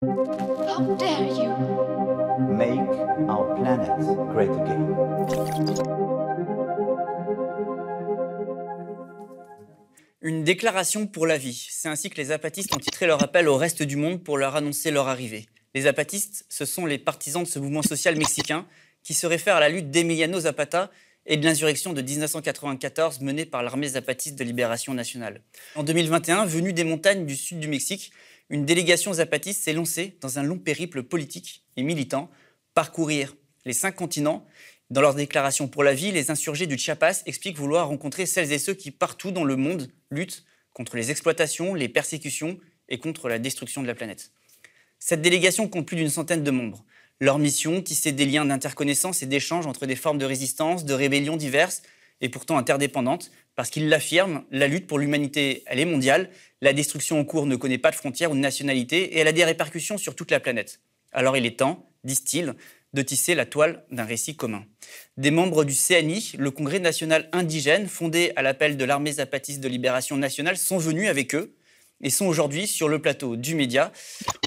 How 0.00 0.96
dare 0.96 1.26
you? 1.26 1.50
Make 2.38 2.78
our 3.28 3.56
planet 3.56 3.98
great 4.30 4.48
again. 4.48 4.94
Une 10.20 10.44
déclaration 10.44 11.08
pour 11.08 11.26
la 11.26 11.36
vie. 11.36 11.66
C'est 11.70 11.88
ainsi 11.88 12.10
que 12.10 12.16
les 12.16 12.30
apatistes 12.30 12.72
ont 12.76 12.78
titré 12.78 13.08
leur 13.08 13.20
appel 13.24 13.48
au 13.48 13.56
reste 13.56 13.82
du 13.82 13.96
monde 13.96 14.22
pour 14.22 14.38
leur 14.38 14.54
annoncer 14.54 14.92
leur 14.92 15.08
arrivée. 15.08 15.46
Les 15.74 15.88
apatistes, 15.88 16.46
ce 16.48 16.64
sont 16.64 16.86
les 16.86 16.98
partisans 16.98 17.42
de 17.42 17.48
ce 17.48 17.58
mouvement 17.58 17.82
social 17.82 18.16
mexicain 18.16 18.68
qui 19.02 19.14
se 19.14 19.26
réfère 19.26 19.56
à 19.56 19.60
la 19.60 19.68
lutte 19.68 19.90
d'Emiliano 19.90 20.38
Zapata 20.38 20.92
et 21.26 21.36
de 21.36 21.44
l'insurrection 21.44 21.92
de 21.92 22.02
1994 22.02 23.20
menée 23.20 23.46
par 23.46 23.64
l'armée 23.64 23.88
zapatiste 23.88 24.38
de 24.38 24.44
libération 24.44 24.94
nationale. 24.94 25.42
En 25.74 25.82
2021, 25.82 26.46
venue 26.46 26.72
des 26.72 26.84
montagnes 26.84 27.26
du 27.26 27.34
sud 27.34 27.58
du 27.58 27.66
Mexique, 27.66 28.12
une 28.50 28.64
délégation 28.64 29.12
zapatiste 29.12 29.62
s'est 29.62 29.72
lancée 29.72 30.16
dans 30.20 30.38
un 30.38 30.42
long 30.42 30.58
périple 30.58 31.02
politique 31.02 31.64
et 31.76 31.82
militant, 31.82 32.30
parcourir 32.74 33.36
les 33.64 33.72
cinq 33.72 33.94
continents. 33.94 34.46
Dans 34.90 35.02
leur 35.02 35.14
déclaration 35.14 35.68
pour 35.68 35.84
la 35.84 35.94
vie, 35.94 36.12
les 36.12 36.30
insurgés 36.30 36.66
du 36.66 36.78
Chiapas 36.78 37.22
expliquent 37.26 37.58
vouloir 37.58 37.88
rencontrer 37.88 38.24
celles 38.24 38.52
et 38.52 38.58
ceux 38.58 38.74
qui, 38.74 38.90
partout 38.90 39.30
dans 39.30 39.44
le 39.44 39.56
monde, 39.56 39.90
luttent 40.10 40.44
contre 40.72 40.96
les 40.96 41.10
exploitations, 41.10 41.74
les 41.74 41.88
persécutions 41.88 42.58
et 42.88 42.98
contre 42.98 43.28
la 43.28 43.38
destruction 43.38 43.82
de 43.82 43.86
la 43.86 43.94
planète. 43.94 44.32
Cette 44.98 45.20
délégation 45.20 45.68
compte 45.68 45.86
plus 45.86 45.96
d'une 45.96 46.08
centaine 46.08 46.42
de 46.42 46.50
membres. 46.50 46.84
Leur 47.20 47.38
mission, 47.38 47.82
tisser 47.82 48.12
des 48.12 48.24
liens 48.24 48.46
d'interconnaissance 48.46 49.22
et 49.22 49.26
d'échange 49.26 49.66
entre 49.66 49.86
des 49.86 49.96
formes 49.96 50.18
de 50.18 50.24
résistance, 50.24 50.84
de 50.84 50.94
rébellion 50.94 51.36
diverses 51.36 51.82
et 52.20 52.28
pourtant 52.28 52.58
interdépendantes, 52.58 53.30
parce 53.54 53.70
qu'ils 53.70 53.88
l'affirment, 53.88 54.44
la 54.50 54.68
lutte 54.68 54.86
pour 54.86 54.98
l'humanité, 54.98 55.62
elle 55.66 55.80
est 55.80 55.84
mondiale, 55.84 56.30
la 56.60 56.72
destruction 56.72 57.18
en 57.18 57.24
cours 57.24 57.46
ne 57.46 57.56
connaît 57.56 57.78
pas 57.78 57.90
de 57.90 57.96
frontières 57.96 58.30
ou 58.30 58.34
de 58.34 58.40
nationalité, 58.40 59.14
et 59.14 59.18
elle 59.18 59.28
a 59.28 59.32
des 59.32 59.44
répercussions 59.44 59.98
sur 59.98 60.14
toute 60.14 60.30
la 60.30 60.40
planète. 60.40 60.80
Alors 61.12 61.36
il 61.36 61.46
est 61.46 61.58
temps, 61.58 61.90
disent-ils, 62.04 62.54
de 62.94 63.02
tisser 63.02 63.34
la 63.34 63.44
toile 63.44 63.84
d'un 63.90 64.04
récit 64.04 64.36
commun. 64.36 64.64
Des 65.16 65.30
membres 65.30 65.64
du 65.64 65.74
CNI, 65.74 66.32
le 66.38 66.50
Congrès 66.50 66.78
national 66.78 67.28
indigène, 67.32 67.86
fondé 67.86 68.32
à 68.36 68.42
l'appel 68.42 68.76
de 68.76 68.84
l'armée 68.84 69.12
zapatiste 69.12 69.60
de 69.60 69.68
libération 69.68 70.16
nationale, 70.16 70.56
sont 70.56 70.78
venus 70.78 71.08
avec 71.08 71.34
eux 71.34 71.54
et 72.02 72.10
sont 72.10 72.26
aujourd'hui 72.26 72.66
sur 72.66 72.88
le 72.88 73.00
plateau 73.00 73.36
du 73.36 73.54
Média. 73.54 73.92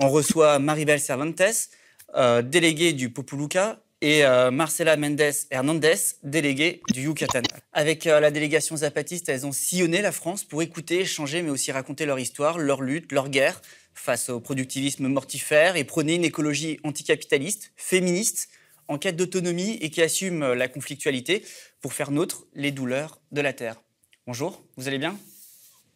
On 0.01 0.09
reçoit 0.09 0.57
Maribel 0.59 0.99
Cervantes, 0.99 1.69
euh, 2.15 2.41
déléguée 2.41 2.93
du 2.93 3.11
Populuca, 3.11 3.81
et 4.01 4.25
euh, 4.25 4.49
Marcela 4.49 4.97
Mendes 4.97 5.21
Hernandez, 5.51 5.95
déléguée 6.23 6.81
du 6.91 7.03
Yucatan. 7.03 7.43
Avec 7.71 8.07
euh, 8.07 8.19
la 8.19 8.31
délégation 8.31 8.75
zapatiste, 8.75 9.29
elles 9.29 9.45
ont 9.45 9.51
sillonné 9.51 10.01
la 10.01 10.11
France 10.11 10.43
pour 10.43 10.63
écouter, 10.63 11.01
échanger, 11.01 11.43
mais 11.43 11.51
aussi 11.51 11.71
raconter 11.71 12.07
leur 12.07 12.17
histoire, 12.17 12.57
leur 12.57 12.81
lutte, 12.81 13.11
leur 13.11 13.29
guerre 13.29 13.61
face 13.93 14.29
au 14.29 14.39
productivisme 14.39 15.07
mortifère 15.07 15.75
et 15.75 15.83
prôner 15.83 16.15
une 16.15 16.23
écologie 16.23 16.79
anticapitaliste, 16.83 17.71
féministe, 17.75 18.49
en 18.87 18.97
quête 18.97 19.15
d'autonomie 19.15 19.77
et 19.81 19.91
qui 19.91 20.01
assume 20.01 20.41
euh, 20.41 20.55
la 20.55 20.67
conflictualité 20.67 21.45
pour 21.79 21.93
faire 21.93 22.09
nôtre 22.09 22.47
les 22.55 22.71
douleurs 22.71 23.21
de 23.31 23.41
la 23.41 23.53
Terre. 23.53 23.81
Bonjour, 24.25 24.63
vous 24.77 24.87
allez 24.87 24.97
bien? 24.97 25.15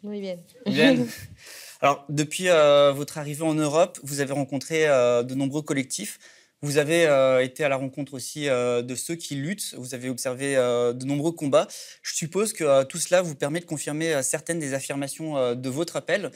Muy 0.03 0.21
bien. 0.21 0.37
Bien. 0.67 0.95
Alors, 1.81 2.05
depuis 2.09 2.49
euh, 2.49 2.91
votre 2.91 3.17
arrivée 3.17 3.43
en 3.43 3.55
Europe, 3.55 3.99
vous 4.03 4.19
avez 4.19 4.33
rencontré 4.33 4.85
de 4.85 5.35
nombreux 5.35 5.61
collectifs. 5.61 6.19
Vous 6.61 6.77
avez 6.77 7.05
euh, 7.05 7.43
été 7.43 7.63
à 7.63 7.69
la 7.69 7.75
rencontre 7.75 8.13
aussi 8.13 8.49
euh, 8.49 8.81
de 8.81 8.95
ceux 8.95 9.15
qui 9.15 9.35
luttent. 9.35 9.75
Vous 9.77 9.93
avez 9.93 10.09
observé 10.09 10.55
euh, 10.55 10.93
de 10.93 11.05
nombreux 11.05 11.31
combats. 11.31 11.67
Je 12.01 12.15
suppose 12.15 12.53
que 12.53 12.83
tout 12.83 12.97
cela 12.97 13.21
vous 13.21 13.35
permet 13.35 13.59
de 13.59 13.65
confirmer 13.65 14.23
certaines 14.23 14.59
des 14.59 14.73
affirmations 14.73 15.55
de 15.55 15.69
votre 15.69 15.95
appel. 15.95 16.31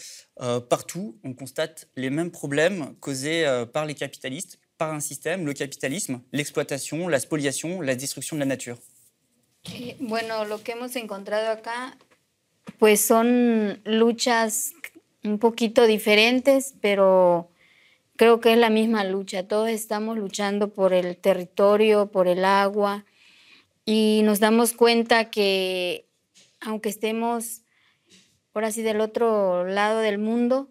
Partout, 0.70 1.18
on 1.24 1.34
constate 1.34 1.88
les 1.96 2.10
mêmes 2.10 2.32
problèmes 2.32 2.96
causés 3.00 3.46
par 3.74 3.86
les 3.86 3.96
capitalistes, 3.96 4.60
par 4.78 4.94
un 4.94 5.00
système, 5.00 5.46
le 5.46 5.54
capitalisme, 5.54 6.22
l'exploitation, 6.32 7.08
la 7.08 7.20
spoliation, 7.20 7.82
la 7.82 7.96
destruction 7.96 8.36
de 8.36 8.40
la 8.40 8.46
nature. 8.46 8.78
Eh, 9.66 9.96
Bueno, 10.00 10.46
lo 10.46 10.64
que 10.64 10.72
hemos 10.72 10.96
encontrado 10.96 11.50
acá, 11.50 11.98
pues 12.78 13.02
son 13.02 13.80
luchas 13.86 14.74
un 15.24 15.38
poquito 15.38 15.86
diferentes, 15.86 16.74
pero 16.82 17.50
creo 18.20 18.42
que 18.42 18.52
es 18.52 18.58
la 18.58 18.70
misma 18.70 19.06
lucha. 19.06 19.48
Todos 19.48 19.70
estamos 19.70 20.18
luchando 20.18 20.74
por 20.74 20.92
el 20.92 21.16
territorio, 21.16 22.12
por 22.12 22.28
el 22.28 22.44
agua, 22.44 23.06
y 23.86 24.20
nos 24.26 24.42
damos 24.42 24.74
cuenta 24.74 25.30
que 25.32 26.06
aunque 26.60 26.90
estemos 26.90 27.62
por 28.52 28.66
así 28.66 28.82
del 28.82 29.00
otro 29.00 29.66
lado 29.66 30.00
del 30.02 30.18
mundo, 30.18 30.70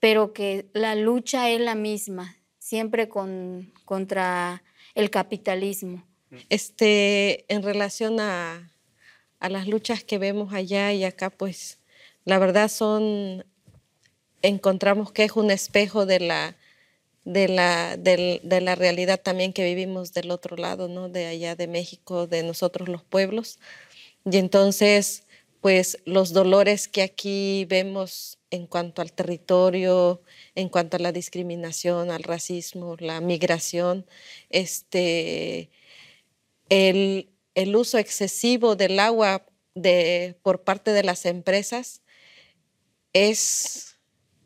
pero 0.00 0.32
que 0.32 0.66
la 0.72 0.96
lucha 0.96 1.48
es 1.48 1.60
la 1.60 1.76
misma, 1.76 2.38
siempre 2.58 3.08
con, 3.08 3.72
contra 3.84 4.64
el 4.96 5.10
capitalismo. 5.10 6.04
Este, 6.48 7.44
en 7.54 7.62
relación 7.62 8.18
a, 8.18 8.72
a 9.38 9.48
las 9.48 9.68
luchas 9.68 10.02
que 10.02 10.18
vemos 10.18 10.52
allá 10.52 10.92
y 10.92 11.04
acá, 11.04 11.30
pues 11.30 11.78
la 12.24 12.40
verdad 12.40 12.66
son, 12.66 13.44
encontramos 14.42 15.12
que 15.12 15.22
es 15.22 15.36
un 15.36 15.52
espejo 15.52 16.04
de 16.04 16.18
la, 16.18 16.56
de 17.24 17.48
la, 17.48 17.96
de 17.96 18.60
la 18.60 18.74
realidad 18.74 19.20
también 19.20 19.52
que 19.52 19.64
vivimos 19.64 20.12
del 20.12 20.30
otro 20.30 20.56
lado, 20.56 20.88
¿no? 20.88 21.08
De 21.08 21.26
allá 21.26 21.56
de 21.56 21.66
México, 21.66 22.26
de 22.26 22.42
nosotros 22.42 22.88
los 22.88 23.02
pueblos. 23.02 23.58
Y 24.24 24.38
entonces, 24.38 25.24
pues 25.60 25.98
los 26.04 26.32
dolores 26.32 26.88
que 26.88 27.02
aquí 27.02 27.64
vemos 27.66 28.38
en 28.50 28.66
cuanto 28.66 29.02
al 29.02 29.12
territorio, 29.12 30.22
en 30.54 30.68
cuanto 30.68 30.96
a 30.96 31.00
la 31.00 31.12
discriminación, 31.12 32.10
al 32.10 32.22
racismo, 32.22 32.96
la 33.00 33.20
migración, 33.20 34.06
este, 34.50 35.70
el, 36.68 37.30
el 37.54 37.76
uso 37.76 37.98
excesivo 37.98 38.76
del 38.76 38.98
agua 39.00 39.46
de, 39.74 40.36
por 40.42 40.62
parte 40.64 40.92
de 40.92 41.02
las 41.02 41.26
empresas 41.26 42.02
es, 43.12 43.93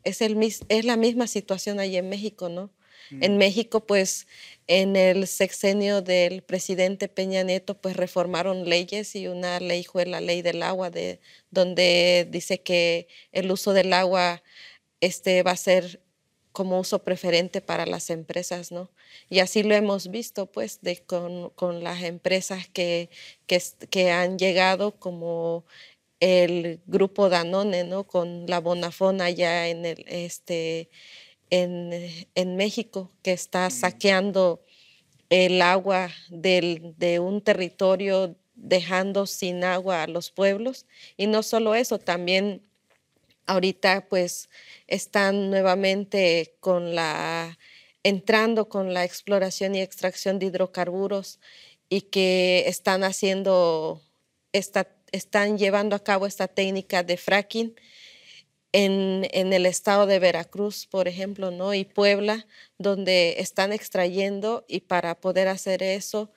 es, 0.03 0.21
el, 0.21 0.37
es 0.41 0.85
la 0.85 0.97
misma 0.97 1.27
situación 1.27 1.79
ahí 1.79 1.97
en 1.97 2.09
México, 2.09 2.49
¿no? 2.49 2.71
En 3.11 3.37
México, 3.37 3.87
pues, 3.87 4.27
en 4.67 4.95
el 4.95 5.25
sexenio 5.25 6.03
del 6.03 6.43
presidente 6.43 7.07
Peña 7.07 7.41
Nieto, 7.41 7.79
pues 7.81 7.95
reformaron 7.97 8.69
leyes 8.69 9.15
y 9.15 9.27
una 9.27 9.59
ley 9.59 9.83
fue 9.83 10.05
la 10.05 10.21
ley 10.21 10.43
del 10.43 10.61
agua, 10.61 10.91
de, 10.91 11.19
donde 11.49 12.27
dice 12.29 12.61
que 12.61 13.07
el 13.31 13.51
uso 13.51 13.73
del 13.73 13.93
agua 13.93 14.43
este, 15.01 15.41
va 15.43 15.51
a 15.51 15.57
ser 15.57 16.01
como 16.51 16.79
uso 16.79 17.03
preferente 17.03 17.61
para 17.61 17.85
las 17.85 18.09
empresas, 18.09 18.71
¿no? 18.71 18.91
Y 19.29 19.39
así 19.39 19.63
lo 19.63 19.75
hemos 19.75 20.11
visto, 20.11 20.51
pues, 20.51 20.81
de, 20.81 20.97
con, 21.03 21.49
con 21.51 21.83
las 21.83 22.03
empresas 22.03 22.67
que, 22.69 23.09
que, 23.47 23.61
que 23.89 24.11
han 24.11 24.37
llegado 24.37 24.99
como 24.99 25.65
el 26.19 26.81
grupo 26.85 27.29
Danone, 27.29 27.83
¿no? 27.83 28.05
Con 28.07 28.45
la 28.47 28.59
Bonafón 28.59 29.21
allá 29.21 29.67
en 29.69 29.85
el, 29.85 30.05
este, 30.07 30.89
en, 31.49 31.93
eh, 31.93 32.29
en 32.35 32.55
México, 32.57 33.11
que 33.23 33.33
está 33.33 33.69
saqueando 33.69 34.63
el 35.29 35.61
agua 35.61 36.11
del- 36.29 36.95
de 36.97 37.19
un 37.19 37.41
territorio, 37.41 38.35
dejando 38.55 39.25
sin 39.27 39.63
agua 39.63 40.03
a 40.03 40.07
los 40.07 40.31
pueblos. 40.31 40.85
Y 41.17 41.27
no 41.27 41.43
solo 41.43 41.75
eso, 41.75 41.99
también 41.99 42.63
ahorita 43.47 44.07
pues 44.09 44.49
están 44.87 45.49
nuevamente 45.49 46.55
con 46.59 46.95
la 46.95 47.57
entrando 48.03 48.69
con 48.69 48.93
la 48.93 49.03
exploración 49.03 49.75
y 49.75 49.81
extracción 49.81 50.39
de 50.39 50.47
hidrocarburos 50.47 51.39
y 51.89 52.01
que 52.01 52.63
están 52.67 53.03
haciendo 53.03 54.01
esta, 54.53 54.87
están 55.11 55.57
llevando 55.57 55.95
a 55.95 56.03
cabo 56.03 56.25
esta 56.25 56.47
técnica 56.47 57.03
de 57.03 57.17
fracking 57.17 57.75
en, 58.71 59.27
en 59.31 59.53
el 59.53 59.65
estado 59.65 60.05
de 60.05 60.19
Veracruz, 60.19 60.85
por 60.85 61.07
ejemplo, 61.07 61.51
¿no? 61.51 61.73
Y 61.73 61.85
Puebla, 61.85 62.45
donde 62.77 63.35
están 63.39 63.73
extrayendo 63.73 64.65
y 64.67 64.81
para 64.81 65.19
poder 65.19 65.47
hacer 65.47 65.81
eso 65.83 66.31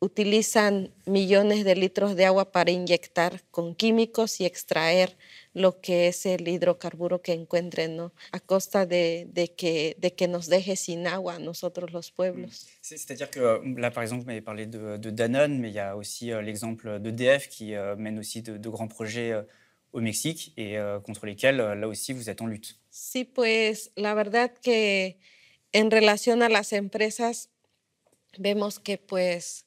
utilizan 0.00 0.92
millones 1.06 1.64
de 1.64 1.74
litros 1.76 2.14
de 2.14 2.24
agua 2.26 2.52
para 2.52 2.70
inyectar 2.70 3.42
con 3.50 3.74
químicos 3.74 4.40
y 4.40 4.44
extraer 4.44 5.16
lo 5.54 5.80
que 5.80 6.08
es 6.08 6.26
el 6.26 6.46
hidrocarburo 6.46 7.22
que 7.22 7.32
encuentren, 7.32 7.96
¿no? 7.96 8.12
A 8.32 8.40
costa 8.40 8.86
de, 8.86 9.26
de 9.32 9.54
que, 9.54 9.96
de 9.98 10.12
que 10.14 10.28
nos 10.28 10.48
deje 10.48 10.76
sin 10.76 11.06
agua 11.06 11.36
a 11.36 11.38
nosotros 11.38 11.92
los 11.92 12.10
pueblos. 12.10 12.66
C'est- 12.82 12.98
C'est-à-dire 12.98 13.30
que 13.30 13.40
euh, 13.40 13.58
là, 13.78 13.90
par 13.90 14.02
exemple, 14.02 14.22
vous 14.22 14.26
m'avez 14.26 14.42
parlé 14.42 14.66
de, 14.66 14.96
de 14.98 15.10
Danone, 15.10 15.58
mais 15.58 15.70
il 15.70 15.74
y 15.74 15.78
a 15.78 15.96
aussi 15.96 16.32
euh, 16.32 16.42
l'exemple 16.42 16.98
d'EDF 17.00 17.48
qui 17.48 17.74
euh, 17.74 17.96
mène 17.96 18.18
aussi 18.18 18.42
de, 18.42 18.58
de 18.58 18.68
grands 18.68 18.88
projets 18.88 19.32
euh, 19.32 19.42
au 19.92 20.00
Mexique 20.00 20.52
et 20.56 20.76
contre 21.04 21.24
lesquels, 21.24 21.56
là 21.58 21.86
aussi, 21.86 22.12
vous 22.12 22.28
êtes 22.28 22.42
en 22.42 22.46
lutte. 22.48 22.80
Sí, 22.90 23.22
pues 23.24 23.92
la 23.96 24.12
verdad 24.16 24.50
que 24.60 25.14
en 25.72 25.88
relación 25.88 26.42
a 26.42 26.48
las 26.48 26.72
empresas, 26.72 27.48
vemos 28.36 28.80
que 28.80 28.98
pues 28.98 29.66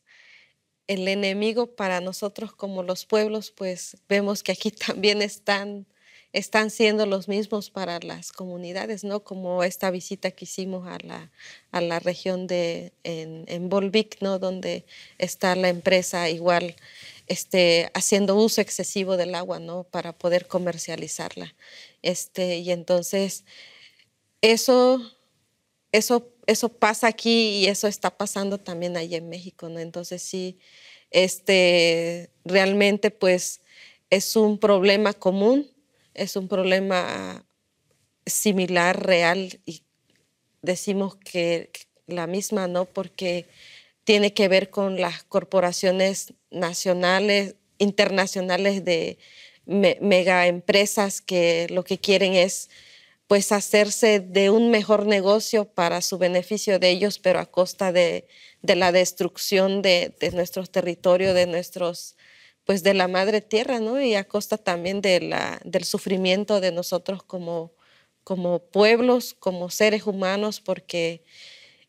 el 0.88 1.08
enemigo 1.08 1.76
para 1.76 2.02
nosotros 2.02 2.54
como 2.54 2.84
los 2.84 3.06
pueblos, 3.06 3.52
pues 3.52 3.98
vemos 4.10 4.44
que 4.44 4.54
aquí 4.54 4.72
también 4.88 5.22
están 5.22 5.86
están 6.34 6.70
siendo 6.70 7.06
los 7.06 7.28
mismos 7.28 7.70
para 7.70 8.00
las 8.00 8.32
comunidades, 8.32 9.04
¿no? 9.04 9.24
Como 9.24 9.64
esta 9.64 9.90
visita 9.92 10.32
que 10.32 10.46
hicimos 10.46 10.88
a 10.88 10.98
la, 11.00 11.32
a 11.72 11.82
la 11.82 12.00
región 12.00 12.48
de 12.48 12.94
en, 13.04 13.46
en 13.48 13.70
Volvic, 13.70 14.22
¿no? 14.22 14.38
Donde 14.38 14.86
está 15.18 15.56
la 15.56 15.70
empresa 15.70 16.30
igual 16.30 16.76
este, 17.28 17.90
haciendo 17.94 18.36
uso 18.36 18.62
excesivo 18.62 19.18
del 19.18 19.36
agua, 19.36 19.60
¿no? 19.60 19.84
Para 19.84 20.14
poder 20.14 20.48
comercializarla. 20.48 21.56
Este, 22.02 22.58
y 22.58 22.72
entonces, 22.72 23.44
eso, 24.42 25.02
eso, 25.92 26.34
eso 26.46 26.70
pasa 26.70 27.08
aquí 27.08 27.60
y 27.60 27.68
eso 27.68 27.88
está 27.88 28.18
pasando 28.18 28.58
también 28.58 28.98
ahí 28.98 29.16
en 29.16 29.30
México, 29.30 29.70
¿no? 29.70 29.80
Entonces, 29.80 30.22
sí, 30.22 30.60
este, 31.12 32.32
realmente, 32.46 33.12
pues, 33.12 33.62
es 34.10 34.36
un 34.36 34.58
problema 34.60 35.14
común, 35.14 35.72
es 36.14 36.36
un 36.36 36.48
problema 36.48 37.46
similar, 38.26 39.06
real, 39.06 39.60
y 39.66 39.84
decimos 40.62 41.16
que 41.16 41.72
la 42.08 42.28
misma, 42.28 42.68
¿no? 42.68 42.86
Porque 42.86 43.46
tiene 44.04 44.34
que 44.34 44.48
ver 44.48 44.70
con 44.70 45.00
las 45.00 45.24
corporaciones 45.24 46.34
nacionales, 46.50 47.56
internacionales 47.78 48.86
de 48.86 49.18
mega 49.66 50.48
empresas 50.48 51.22
que 51.22 51.68
lo 51.70 51.84
que 51.84 51.98
quieren 51.98 52.34
es 52.34 52.70
pues 53.28 53.52
hacerse 53.52 54.22
de 54.22 54.50
un 54.50 54.72
mejor 54.72 55.06
negocio 55.06 55.66
para 55.66 56.02
su 56.02 56.18
beneficio 56.18 56.80
de 56.80 56.90
ellos, 56.90 57.20
pero 57.20 57.40
a 57.40 57.46
costa 57.46 57.92
de, 57.92 58.28
la 58.62 58.92
destrucción 58.94 59.82
de, 59.82 60.16
nuestros 60.34 60.72
territorios, 60.72 61.36
de 61.36 61.46
nuestros, 61.46 62.16
pues 62.64 62.84
de 62.84 62.94
la 62.94 63.10
madre 63.10 63.42
tierra, 63.42 63.80
¿no? 63.80 64.02
Y 64.02 64.16
a 64.16 64.24
costa 64.24 64.58
también 64.58 65.02
de 65.02 65.20
la, 65.20 65.60
del 65.66 65.84
sufrimiento 65.84 66.62
de 66.62 66.72
nosotros 66.72 67.22
como, 67.22 67.74
como 68.24 68.60
pueblos, 68.60 69.36
como 69.38 69.70
seres 69.70 70.08
humanos, 70.08 70.62
porque 70.62 71.24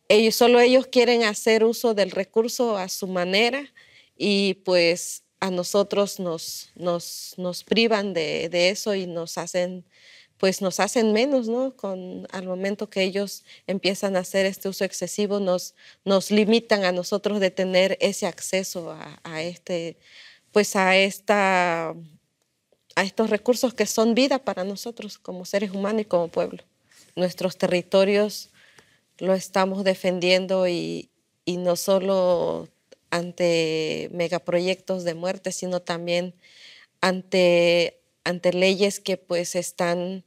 ellos, 0.09 0.35
solo 0.35 0.59
ellos 0.59 0.89
quieren 0.89 1.23
hacer 1.23 1.65
uso 1.65 1.95
del 1.95 2.11
recurso 2.11 2.77
a 2.77 2.89
su 2.89 3.07
manera 3.07 3.73
y 4.17 4.55
pues 4.65 5.23
a 5.41 5.53
nosotros 5.53 6.19
nos, 6.19 6.71
nos, 6.75 7.35
nos 7.37 7.63
privan 7.63 8.13
de, 8.13 8.49
de, 8.49 8.71
eso 8.71 8.95
y 8.97 9.07
nos 9.07 9.39
hacen 9.39 9.85
pues 10.39 10.63
nos 10.63 10.81
hacen 10.81 11.13
menos, 11.13 11.49
¿no? 11.49 11.77
Con, 11.77 12.27
al 12.31 12.47
momento 12.47 12.89
que 12.89 13.03
ellos 13.03 13.45
empiezan 13.67 14.17
a 14.17 14.21
hacer 14.21 14.47
este 14.47 14.69
uso 14.69 14.85
excesivo, 14.85 15.41
nos, 15.41 15.75
nos 16.05 16.31
limitan 16.31 16.85
a 16.85 16.93
nosotros 16.93 17.41
de 17.41 17.51
tener 17.51 17.99
ese 18.01 18.27
acceso 18.27 18.97
a, 19.25 19.43
este, 19.43 19.97
pues 20.53 20.77
a 20.77 20.97
esta, 20.97 21.91
a 22.95 23.03
estos 23.03 23.31
recursos 23.31 23.75
que 23.75 23.87
son 23.87 24.15
vida 24.15 24.39
para 24.39 24.65
nosotros 24.65 25.19
como 25.19 25.45
seres 25.45 25.73
humanos 25.73 26.03
y 26.03 26.05
como 26.05 26.29
pueblo. 26.29 26.63
Nuestros 27.17 27.59
territorios 27.59 28.51
lo 29.19 29.35
estamos 29.35 29.83
defendiendo 29.83 30.69
y 30.69 31.11
no 31.47 31.75
solo 31.75 32.69
ante 33.11 34.09
megaproyectos 34.13 35.05
de 35.05 35.15
muerte, 35.15 35.53
sino 35.53 35.81
también 35.81 36.35
ante, 37.01 37.98
ante 38.29 38.53
leyes 38.53 39.01
que 39.01 39.17
pues 39.17 39.55
están, 39.55 40.23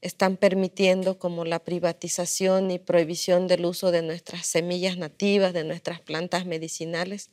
están 0.00 0.36
permitiendo 0.36 1.18
como 1.18 1.44
la 1.44 1.58
privatización 1.64 2.70
y 2.70 2.78
prohibición 2.78 3.48
del 3.48 3.66
uso 3.66 3.90
de 3.90 4.02
nuestras 4.02 4.46
semillas 4.46 4.96
nativas, 4.96 5.52
de 5.52 5.64
nuestras 5.64 6.00
plantas 6.00 6.46
medicinales. 6.46 7.30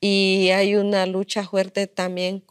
Y 0.00 0.48
hay 0.54 0.74
una 0.76 1.04
lucha 1.04 1.44
fuerte 1.46 1.86
también 1.86 2.42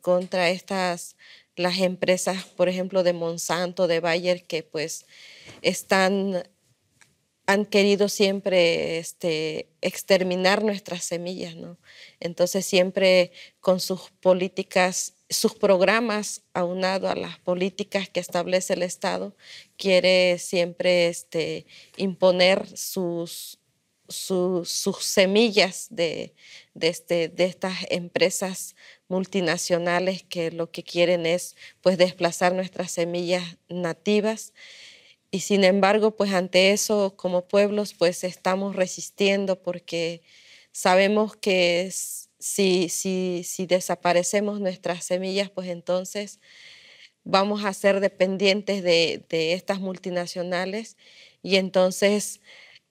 contra 0.00 0.50
estas, 0.50 1.16
las 1.56 1.78
empresas, 1.80 2.44
por 2.44 2.68
ejemplo, 2.68 3.02
de 3.02 3.14
Monsanto, 3.14 3.88
de 3.88 3.98
Bayer, 3.98 4.44
que 4.46 4.62
pues 4.62 5.06
están 5.60 6.44
han 7.48 7.64
querido 7.64 8.10
siempre 8.10 8.98
este, 8.98 9.70
exterminar 9.80 10.62
nuestras 10.62 11.02
semillas, 11.02 11.56
¿no? 11.56 11.78
Entonces 12.20 12.66
siempre 12.66 13.32
con 13.60 13.80
sus 13.80 14.10
políticas, 14.20 15.14
sus 15.30 15.54
programas 15.54 16.42
aunado 16.52 17.08
a 17.08 17.14
las 17.14 17.38
políticas 17.38 18.10
que 18.10 18.20
establece 18.20 18.74
el 18.74 18.82
Estado, 18.82 19.34
quiere 19.78 20.38
siempre 20.38 21.08
este, 21.08 21.64
imponer 21.96 22.68
sus, 22.76 23.58
semillas 25.00 25.86
de, 25.88 26.34
de, 26.74 26.88
este, 26.88 27.28
de 27.28 27.46
estas 27.46 27.78
empresas 27.88 28.76
multinacionales 29.08 30.22
que 30.22 30.50
lo 30.50 30.70
que 30.70 30.82
quieren 30.82 31.24
es 31.24 31.56
pues 31.80 31.96
desplazar 31.96 32.54
nuestras 32.54 32.90
semillas 32.90 33.56
nativas 33.70 34.52
y 35.30 35.40
sin 35.40 35.64
embargo, 35.64 36.16
pues 36.16 36.32
ante 36.32 36.72
eso, 36.72 37.14
como 37.16 37.46
pueblos, 37.48 37.94
pues 37.94 38.24
estamos 38.24 38.76
resistiendo 38.76 39.62
porque 39.62 40.22
sabemos 40.72 41.36
que 41.36 41.90
si, 42.38 42.88
si, 42.88 43.42
si 43.44 43.66
desaparecemos 43.66 44.60
nuestras 44.60 45.04
semillas, 45.04 45.50
pues 45.50 45.68
entonces 45.68 46.40
vamos 47.24 47.64
a 47.64 47.74
ser 47.74 48.00
dependientes 48.00 48.82
de, 48.82 49.24
de 49.28 49.52
estas 49.54 49.80
multinacionales 49.80 50.96
y 51.42 51.56
entonces 51.56 52.40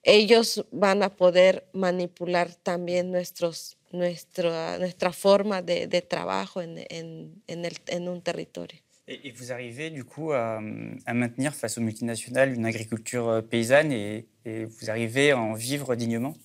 ellos 0.03 0.65
van 0.71 1.03
a 1.03 1.15
poder 1.15 1.67
manipular 1.73 2.55
también 2.55 3.11
nuestros, 3.11 3.77
nuestra, 3.91 4.77
nuestra 4.79 5.11
forma 5.11 5.61
de, 5.61 5.87
de 5.87 6.01
trabajo 6.01 6.61
en, 6.61 6.85
en, 6.89 7.43
en, 7.47 8.09
un 8.09 8.21
territorio. 8.21 8.81
Et, 9.07 9.31
vous 9.31 9.51
arrivez 9.51 9.89
du 9.89 10.04
coup 10.04 10.33
à, 10.33 10.59
maintenir 10.59 11.56
face 11.56 11.77
aux 11.77 11.81
multinationales 11.81 12.54
une 12.54 12.65
agriculture 12.65 13.30
euh, 13.30 13.42
paysanne 13.42 13.92
et, 13.92 14.27
vous 14.45 14.89
arrivez 14.89 15.31
à 15.31 15.39
en 15.39 15.54
vivre 15.54 15.95
dignement 15.95 16.36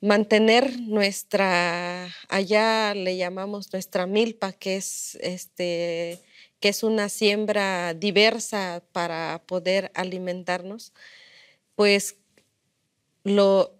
Mantener 0.00 0.76
nuestra, 0.86 2.06
allá 2.28 2.94
le 2.94 3.16
llamamos 3.16 3.72
nuestra 3.72 4.06
milpa, 4.06 4.52
que 4.52 4.76
es, 4.76 5.16
este, 5.22 6.18
que 6.60 6.68
es 6.68 6.82
una 6.82 7.08
siembra 7.08 7.94
diversa 7.94 8.82
para 8.92 9.42
poder 9.46 9.90
alimentarnos, 9.94 10.92
pues 11.74 12.16
lo, 13.24 13.72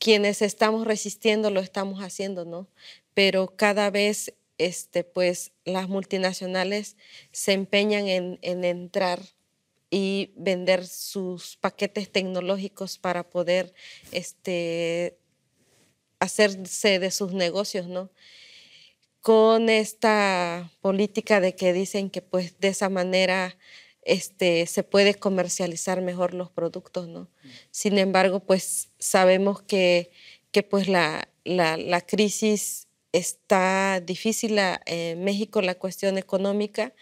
quienes 0.00 0.42
estamos 0.42 0.86
resistiendo 0.86 1.50
lo 1.50 1.60
estamos 1.60 2.02
haciendo, 2.02 2.44
¿no? 2.44 2.66
Pero 3.14 3.54
cada 3.54 3.90
vez 3.90 4.34
este, 4.60 5.04
pues 5.04 5.52
las 5.64 5.88
multinacionales 5.88 6.96
se 7.32 7.52
empeñan 7.52 8.06
en, 8.08 8.38
entrar 8.42 9.20
y 9.88 10.32
vender 10.36 10.86
sus 10.86 11.56
paquetes 11.56 12.12
tecnológicos 12.12 12.98
para 12.98 13.28
poder 13.30 13.72
este, 14.12 15.18
hacerse 16.18 16.98
de 16.98 17.10
sus 17.10 17.32
negocios, 17.32 17.88
¿no? 17.88 18.10
Con 19.22 19.70
esta 19.70 20.70
política 20.82 21.40
de 21.40 21.56
que 21.56 21.72
dicen 21.72 22.10
que 22.10 22.20
pues 22.20 22.60
de 22.60 22.68
esa 22.68 22.90
manera 22.90 23.56
este, 24.02 24.66
se 24.66 24.82
puede 24.82 25.14
comercializar 25.14 26.02
mejor 26.02 26.34
los 26.34 26.50
productos, 26.50 27.08
¿no? 27.08 27.28
Sin 27.70 27.96
embargo, 27.96 28.40
pues 28.40 28.90
sabemos 28.98 29.62
que, 29.62 30.10
que 30.52 30.62
pues 30.62 30.86
la, 30.86 31.28
la, 31.44 31.78
la 31.78 32.02
crisis 32.02 32.88
está 33.12 34.00
difícil 34.00 34.58
en 34.86 35.24
México 35.24 35.62
la 35.62 35.74
cuestión 35.74 36.18
económica 36.18 36.94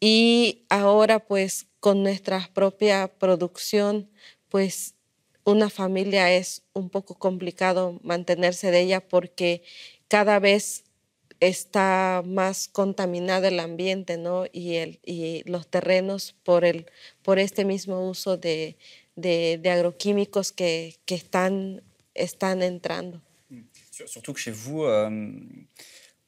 y 0.00 0.64
ahora 0.68 1.20
pues 1.26 1.66
con 1.80 2.02
nuestra 2.02 2.50
propia 2.54 3.08
producción 3.18 4.10
pues 4.48 4.94
una 5.44 5.68
familia 5.70 6.32
es 6.32 6.62
un 6.72 6.90
poco 6.90 7.16
complicado 7.16 8.00
mantenerse 8.02 8.70
de 8.70 8.80
ella 8.80 9.00
porque 9.06 9.62
cada 10.08 10.38
vez 10.38 10.84
está 11.40 12.22
más 12.24 12.68
contaminado 12.68 13.46
el 13.46 13.60
ambiente 13.60 14.16
¿no? 14.16 14.44
y, 14.52 14.76
el, 14.76 15.00
y 15.04 15.42
los 15.48 15.66
terrenos 15.68 16.34
por, 16.44 16.64
el, 16.64 16.86
por 17.22 17.38
este 17.38 17.64
mismo 17.64 18.08
uso 18.08 18.36
de, 18.36 18.76
de, 19.16 19.58
de 19.62 19.70
agroquímicos 19.70 20.52
que, 20.52 20.96
que 21.04 21.14
están, 21.14 21.82
están 22.14 22.62
entrando. 22.62 23.20
Surtout 24.06 24.32
que 24.32 24.40
chez 24.40 24.50
vous, 24.50 24.82
euh, 24.82 25.30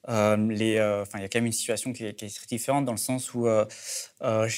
euh, 0.08 0.36
euh, 0.36 0.46
il 0.48 0.60
y 0.60 0.78
a 0.78 1.04
quand 1.28 1.38
même 1.38 1.46
une 1.46 1.52
situation 1.52 1.92
qui 1.92 2.04
est, 2.04 2.12
très 2.12 2.46
différente 2.46 2.84
dans 2.84 2.92
le 2.92 2.98
sens 2.98 3.34
où 3.34 3.48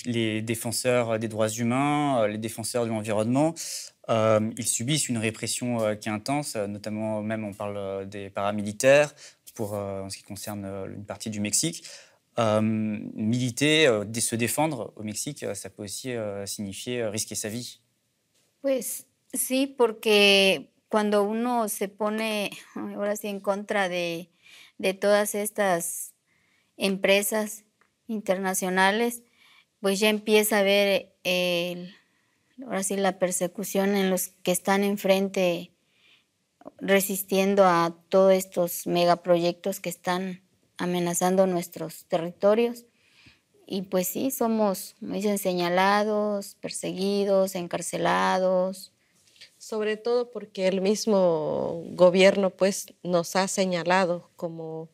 les 0.04 0.42
défenseurs 0.42 1.18
des 1.18 1.28
droits 1.28 1.48
humains, 1.48 2.26
les 2.26 2.38
défenseurs 2.38 2.84
de 2.84 2.90
l'environnement, 2.90 3.54
ils 4.08 4.66
subissent 4.66 5.08
une 5.08 5.18
répression 5.18 5.96
qui 5.96 6.08
est 6.08 6.12
intense, 6.12 6.56
notamment 6.56 7.22
même 7.22 7.44
on 7.44 7.54
parle 7.54 8.08
des 8.08 8.30
paramilitaires 8.30 9.14
pour 9.54 9.72
en 9.72 10.08
ce 10.08 10.16
qui 10.16 10.22
concerne 10.22 10.64
une 10.94 11.04
partie 11.04 11.30
du 11.30 11.40
Mexique. 11.40 11.84
militer, 12.38 13.86
se 14.20 14.36
défendre 14.36 14.92
au 14.96 15.02
Mexique, 15.02 15.46
ça 15.54 15.70
peut 15.70 15.84
aussi 15.84 16.14
signifier 16.44 17.06
risquer 17.06 17.34
sa 17.34 17.48
vie. 17.48 17.80
Pues 18.60 19.06
sí, 19.34 19.66
porque 19.66 20.68
cuando 20.88 21.22
uno 21.22 21.68
se 21.68 21.88
pone 21.88 22.50
ahora 22.74 23.16
sí 23.16 23.28
en 23.28 23.40
contra 23.40 23.88
de, 23.88 24.30
todas 25.00 25.34
estas 25.34 26.14
empresas 26.76 27.64
internacionales, 28.06 29.22
pues 29.80 30.00
ya 30.00 30.08
empieza 30.08 30.58
a 30.58 30.62
ver 30.62 31.14
el, 31.24 31.94
ahora 32.64 32.82
sí 32.82 32.96
la 32.96 33.18
persecución 33.18 33.96
en 33.96 34.10
los 34.10 34.28
que 34.42 34.52
están 34.52 34.84
enfrente 34.84 35.72
resistiendo 36.78 37.64
a 37.64 37.96
todos 38.08 38.32
estos 38.32 38.86
megaproyectos 38.86 39.80
que 39.80 39.88
están 39.88 40.42
amenazando 40.76 41.46
nuestros 41.46 42.06
territorios. 42.06 42.86
Y 43.66 43.82
pues 43.82 44.08
sí, 44.08 44.30
somos, 44.30 44.94
como 44.98 45.14
dicen, 45.14 45.38
señalados, 45.38 46.54
perseguidos, 46.54 47.54
encarcelados. 47.54 48.92
Sobre 49.68 49.98
todo 49.98 50.30
porque 50.30 50.66
el 50.66 50.80
mismo 50.80 51.82
gobierno 51.88 52.48
pues 52.48 52.86
nos 53.02 53.36
ha 53.36 53.46
señalado 53.48 54.30
como 54.34 54.88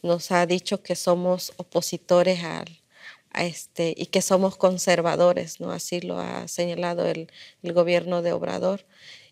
nos 0.00 0.32
ha 0.32 0.46
dicho 0.46 0.82
que 0.82 0.96
somos 0.96 1.52
opositores 1.58 2.42
al, 2.42 2.80
a 3.32 3.44
este, 3.44 3.92
y 3.94 4.06
que 4.06 4.22
somos 4.22 4.56
conservadores, 4.56 5.60
¿no? 5.60 5.72
Así 5.72 6.00
lo 6.00 6.18
ha 6.18 6.48
señalado 6.48 7.06
el, 7.06 7.30
el 7.62 7.72
gobierno 7.74 8.22
de 8.22 8.32
Obrador. 8.32 8.86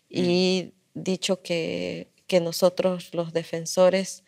Y 0.09 0.73
dicho 0.93 1.41
que, 1.41 2.09
que 2.27 2.39
nosotros 2.39 3.15
los 3.15 3.33
defensores 3.33 4.23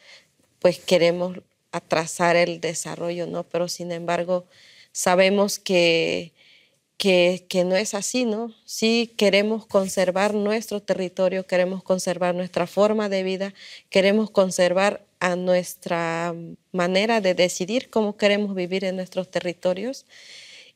pues 0.57 0.79
queremos 0.79 1.41
atrasar 1.71 2.35
el 2.37 2.59
desarrollo, 2.59 3.27
¿no? 3.27 3.43
Pero 3.43 3.67
sin 3.67 3.91
embargo 3.91 4.47
sabemos 4.91 5.59
que, 5.59 6.33
que, 6.97 7.45
no 7.65 7.75
es 7.75 7.93
así, 7.93 8.25
¿no? 8.25 8.53
Sí 8.65 9.13
queremos 9.17 9.65
conservar 9.65 10.33
nuestro 10.33 10.81
territorio, 10.81 11.45
queremos 11.45 11.83
conservar 11.83 12.35
nuestra 12.35 12.67
forma 12.67 13.09
de 13.09 13.23
vida, 13.23 13.53
queremos 13.89 14.31
conservar 14.31 15.05
a 15.19 15.35
nuestra 15.35 16.33
manera 16.71 17.21
de 17.21 17.33
decidir 17.33 17.89
cómo 17.89 18.17
queremos 18.17 18.55
vivir 18.55 18.85
en 18.85 18.95
nuestros 18.95 19.29
territorios. 19.29 20.05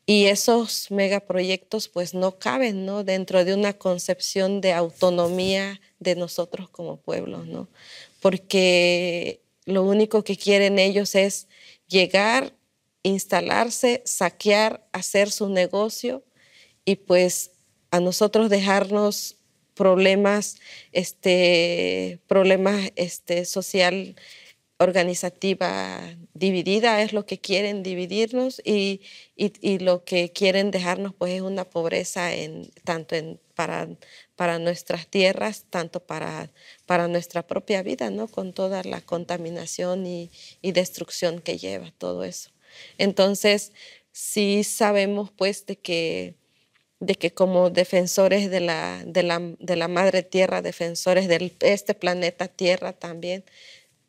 Y 0.05 0.25
esos 0.25 0.89
megaproyectos 0.89 1.87
pues 1.87 2.15
no 2.15 2.39
caben 2.39 2.85
¿no? 2.85 3.03
dentro 3.03 3.45
de 3.45 3.53
una 3.53 3.73
concepción 3.73 4.59
de 4.59 4.73
autonomía 4.73 5.79
de 5.99 6.15
nosotros 6.15 6.67
como 6.69 6.97
pueblo, 6.97 7.45
¿no? 7.45 7.67
porque 8.21 9.41
lo 9.65 9.83
único 9.83 10.23
que 10.23 10.37
quieren 10.37 10.79
ellos 10.79 11.15
es 11.15 11.47
llegar, 11.87 12.53
instalarse, 13.03 14.01
saquear, 14.05 14.87
hacer 14.91 15.31
su 15.31 15.49
negocio 15.49 16.23
y 16.85 16.95
pues 16.95 17.51
a 17.91 17.99
nosotros 17.99 18.49
dejarnos 18.49 19.37
problemas, 19.73 20.57
este, 20.91 22.19
problemas 22.27 22.91
este, 22.95 23.45
social 23.45 24.15
organizativa 24.79 25.99
dividida, 26.33 27.01
es 27.01 27.11
lo 27.11 27.25
que 27.25 27.39
quieren 27.39 27.83
dividirnos 27.83 28.61
y, 28.63 29.01
y, 29.35 29.79
lo 29.79 30.05
que 30.05 30.31
quieren 30.31 30.71
dejarnos 30.71 31.13
pues 31.13 31.33
es 31.33 31.41
una 31.41 31.65
pobreza 31.65 32.33
en, 32.33 32.71
tanto 32.85 33.15
en, 33.15 33.41
para, 33.55 33.89
para 34.37 34.57
nuestras 34.57 35.07
tierras, 35.07 35.65
tanto 35.69 35.99
para, 35.99 36.49
para 36.85 37.09
nuestra 37.09 37.45
propia 37.45 37.83
vida, 37.83 38.09
¿no? 38.09 38.29
con 38.29 38.53
toda 38.53 38.83
la 38.83 39.01
contaminación 39.01 40.05
y, 40.07 40.31
y 40.61 40.71
destrucción 40.71 41.39
que 41.41 41.57
lleva 41.57 41.91
todo 41.97 42.23
eso. 42.23 42.51
Entonces, 42.97 43.73
sí 44.11 44.63
sabemos 44.63 45.31
pues 45.31 45.65
de 45.65 45.77
que 45.77 46.35
de 46.99 47.15
que 47.15 47.33
como 47.33 47.69
defensores 47.69 48.51
de 48.51 48.59
la, 48.59 49.03
de 49.05 49.23
la, 49.23 49.39
de 49.39 49.75
la 49.77 49.87
madre 49.87 50.23
tierra, 50.23 50.61
defensores 50.61 51.27
de 51.29 51.53
este 51.61 51.93
planeta 51.93 52.47
tierra 52.49 52.93
también, 52.93 53.45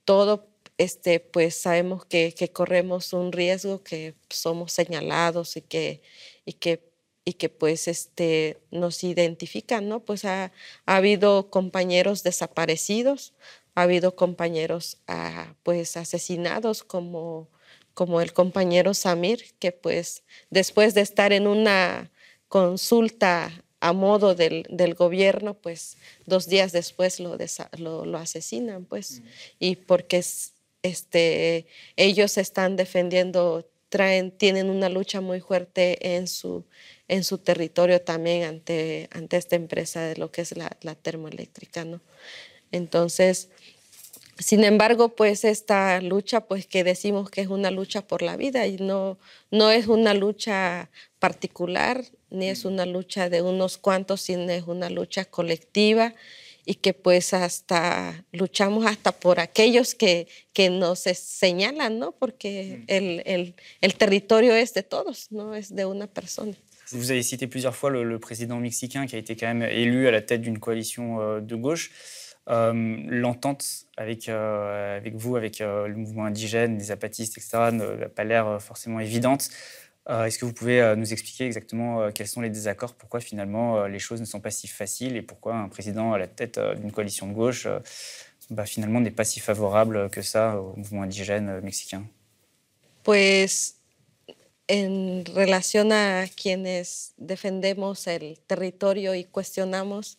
todo 0.04 0.48
este, 0.80 1.20
pues 1.20 1.56
sabemos 1.56 2.06
que, 2.06 2.34
corremos 2.54 3.12
un 3.12 3.32
riesgo, 3.32 3.82
que 3.82 4.14
somos 4.30 4.72
señalados 4.72 5.56
y 5.56 5.62
que, 5.62 6.02
y 6.46 6.54
que, 6.54 6.90
y 7.24 7.34
que 7.34 7.50
pues 7.50 7.86
este, 7.86 8.62
nos 8.70 9.04
identifican, 9.04 9.88
¿no? 9.88 10.00
Pues 10.00 10.24
ha, 10.24 10.52
habido 10.86 11.50
compañeros 11.50 12.22
desaparecidos, 12.22 13.34
ha 13.74 13.82
habido 13.82 14.16
compañeros 14.16 14.98
ah, 15.06 15.54
pues 15.62 15.98
asesinados 15.98 16.82
como, 16.82 17.48
como 17.94 18.20
el 18.20 18.32
compañero 18.32 18.94
Samir, 18.94 19.44
que 19.58 19.72
pues 19.72 20.22
después 20.50 20.94
de 20.94 21.00
estar 21.02 21.32
en 21.32 21.46
una 21.46 22.10
consulta 22.48 23.64
a 23.80 23.92
modo 23.92 24.34
del, 24.34 24.66
del, 24.68 24.94
gobierno, 24.94 25.54
pues 25.54 25.96
dos 26.26 26.46
días 26.46 26.72
después 26.72 27.18
lo, 27.18 27.38
lo, 27.78 28.04
lo 28.04 28.18
asesinan, 28.18 28.84
pues, 28.84 29.22
y 29.58 29.76
porque 29.76 30.18
es, 30.18 30.52
este, 30.82 31.66
ellos 31.96 32.36
están 32.36 32.76
defendiendo, 32.76 33.66
traen, 33.88 34.30
tienen 34.32 34.68
una 34.68 34.90
lucha 34.90 35.22
muy 35.22 35.40
fuerte 35.40 36.16
en 36.16 36.28
su, 36.28 36.64
en 37.08 37.24
su 37.24 37.38
territorio 37.38 38.02
también 38.02 38.44
ante, 38.44 39.08
ante 39.12 39.38
esta 39.38 39.56
empresa 39.56 40.02
de 40.02 40.16
lo 40.16 40.30
que 40.30 40.42
es 40.42 40.56
la, 40.56 40.76
la 40.82 40.94
termoeléctrica, 40.94 41.84
¿no? 41.84 42.02
Entonces, 42.72 43.48
sin 44.40 44.64
embargo, 44.64 45.14
pues 45.14 45.44
esta 45.44 46.00
lucha, 46.00 46.40
pues 46.40 46.66
que 46.66 46.82
decimos 46.82 47.30
que 47.30 47.42
es 47.42 47.48
una 47.48 47.70
lucha 47.70 48.02
por 48.02 48.22
la 48.22 48.36
vida 48.36 48.66
y 48.66 48.78
no, 48.78 49.18
no 49.50 49.70
es 49.70 49.86
una 49.86 50.14
lucha 50.14 50.90
particular, 51.18 52.02
ni 52.30 52.48
es 52.48 52.64
una 52.64 52.86
lucha 52.86 53.28
de 53.28 53.42
unos 53.42 53.76
cuantos, 53.76 54.22
sino 54.22 54.50
es 54.50 54.64
una 54.66 54.88
lucha 54.88 55.24
colectiva 55.26 56.14
y 56.64 56.74
que 56.74 56.94
pues 56.94 57.34
hasta 57.34 58.24
luchamos 58.32 58.86
hasta 58.86 59.12
por 59.12 59.40
aquellos 59.40 59.94
que, 59.94 60.26
que 60.52 60.70
nos 60.70 61.00
señalan, 61.00 61.98
¿no? 61.98 62.12
Porque 62.12 62.84
el, 62.86 63.22
el, 63.26 63.54
el, 63.80 63.94
territorio 63.94 64.54
es 64.54 64.72
de 64.74 64.82
todos, 64.82 65.30
no 65.30 65.54
es 65.54 65.74
de 65.74 65.84
una 65.84 66.06
persona. 66.06 66.54
Vous 66.92 67.10
avez 67.12 67.22
cité 67.22 67.46
plusieurs 67.46 67.76
fois 67.76 67.90
le, 67.90 68.02
le, 68.04 68.18
président 68.18 68.58
mexicain 68.58 69.06
qui 69.06 69.14
a 69.14 69.18
été 69.18 69.36
quand 69.36 69.46
même 69.46 69.62
élu 69.62 70.08
à 70.08 70.10
la 70.10 70.22
tête 70.22 70.40
d'une 70.40 70.58
coalition 70.58 71.20
euh, 71.20 71.40
de 71.40 71.54
gauche. 71.54 71.92
Euh, 72.48 72.72
L'entente 73.06 73.86
avec, 73.96 74.28
euh, 74.28 74.96
avec 74.96 75.14
vous, 75.14 75.36
avec 75.36 75.60
euh, 75.60 75.86
le 75.86 75.94
mouvement 75.94 76.24
indigène, 76.24 76.78
les 76.78 76.90
apatistes, 76.90 77.36
etc., 77.38 77.70
n'a 77.72 78.08
pas 78.08 78.24
l'air 78.24 78.60
forcément 78.60 79.00
évidente. 79.00 79.50
Est-ce 80.08 80.38
que 80.38 80.44
vous 80.44 80.52
pouvez 80.52 80.96
nous 80.96 81.12
expliquer 81.12 81.44
exactement 81.44 82.10
quels 82.10 82.26
sont 82.26 82.40
les 82.40 82.50
désaccords, 82.50 82.94
pourquoi 82.94 83.20
finalement 83.20 83.86
les 83.86 84.00
choses 84.00 84.18
ne 84.18 84.24
sont 84.24 84.40
pas 84.40 84.50
si 84.50 84.66
faciles 84.66 85.14
et 85.14 85.22
pourquoi 85.22 85.54
un 85.54 85.68
président 85.68 86.12
à 86.12 86.18
la 86.18 86.26
tête 86.26 86.58
d'une 86.80 86.90
coalition 86.90 87.28
de 87.28 87.32
gauche 87.32 87.68
bah, 88.48 88.66
finalement 88.66 89.00
n'est 89.00 89.12
pas 89.12 89.22
si 89.22 89.38
favorable 89.38 90.10
que 90.10 90.20
ça 90.20 90.56
au 90.56 90.74
mouvement 90.74 91.02
indigène 91.02 91.60
mexicain? 91.60 92.02
Pues 93.04 93.76
en 94.68 95.22
relación 95.32 95.92
a 95.92 96.26
quienes 96.34 97.12
defendemos 97.16 98.08
el 98.08 98.40
territorio 98.48 99.14
y 99.14 99.24
cuestionamos, 99.24 100.18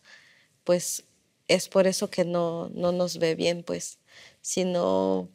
pues 0.64 1.04
es 1.52 1.68
por 1.68 1.86
eso 1.86 2.10
que 2.10 2.24
no, 2.24 2.68
no 2.70 2.92
nos 2.92 3.18
ve 3.18 3.34
bien, 3.34 3.62
pues, 3.62 3.98
sino 4.40 5.28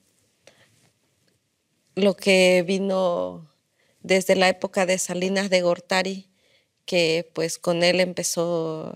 lo 1.96 2.16
que 2.16 2.64
vino 2.66 3.50
desde 4.02 4.36
la 4.36 4.50
época 4.50 4.86
de 4.86 4.98
Salinas 4.98 5.50
de 5.50 5.62
Gortari, 5.62 6.30
que 6.86 7.30
pues 7.34 7.58
con 7.58 7.84
él 7.84 8.00
empezó 8.00 8.96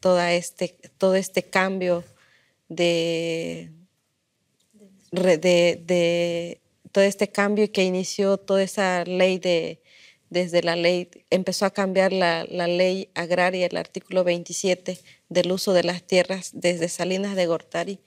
toda 0.00 0.32
este, 0.32 0.76
todo 0.98 1.14
este 1.16 1.42
cambio 1.42 2.04
de, 2.68 3.70
de, 5.10 6.60
todo 6.92 7.04
este 7.04 7.28
cambio 7.28 7.70
que 7.72 7.84
inició 7.84 8.38
toda 8.38 8.62
esa 8.62 9.04
ley 9.04 9.38
de, 9.38 9.82
desde 10.30 10.62
la 10.62 10.76
ley, 10.76 11.10
empezó 11.30 11.66
a 11.66 11.70
cambiar 11.70 12.12
la, 12.12 12.44
la, 12.44 12.66
ley 12.66 13.10
agraria, 13.14 13.66
el 13.66 13.76
artículo 13.76 14.24
27 14.24 14.98
del 15.28 15.52
uso 15.52 15.72
de 15.72 15.84
las 15.84 16.02
tierras 16.02 16.50
desde 16.54 16.88
Salinas 16.88 17.36
de 17.36 17.46
Gortari 17.46 18.00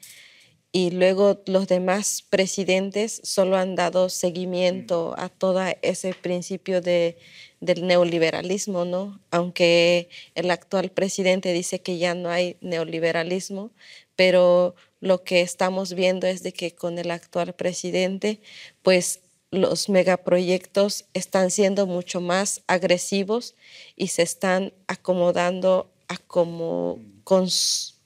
y 0.72 0.92
luego 0.92 1.42
los 1.48 1.68
demás 1.68 2.24
presidentes 2.30 3.20
solo 3.24 3.58
han 3.58 3.76
dado 3.76 4.08
seguimiento 4.10 5.14
a 5.18 5.28
todo 5.28 5.62
ese 5.82 6.14
principio 6.14 6.82
de, 6.82 7.18
del 7.60 7.86
neoliberalismo, 7.86 8.86
¿no? 8.86 9.20
Aunque 9.32 10.08
el 10.34 10.50
actual 10.50 10.90
presidente 10.90 11.52
dice 11.52 11.82
que 11.82 11.98
ya 11.98 12.16
no 12.16 12.30
hay 12.30 12.58
neoliberalismo, 12.62 13.72
pero 14.16 14.76
lo 15.02 15.24
que 15.24 15.42
estamos 15.42 15.94
viendo 15.94 16.26
es 16.28 16.42
de 16.42 16.54
que 16.54 16.74
con 16.74 16.98
el 17.00 17.12
actual 17.12 17.54
presidente, 17.54 18.40
pues 18.82 19.20
los 19.52 19.90
megaproyectos 19.90 21.06
están 21.14 21.52
siendo 21.52 21.86
mucho 21.86 22.22
más 22.22 22.62
agresivos 22.68 23.56
y 23.98 24.08
se 24.08 24.22
están 24.22 24.72
acomodando 24.88 25.92
a 26.08 26.18
como 26.18 27.00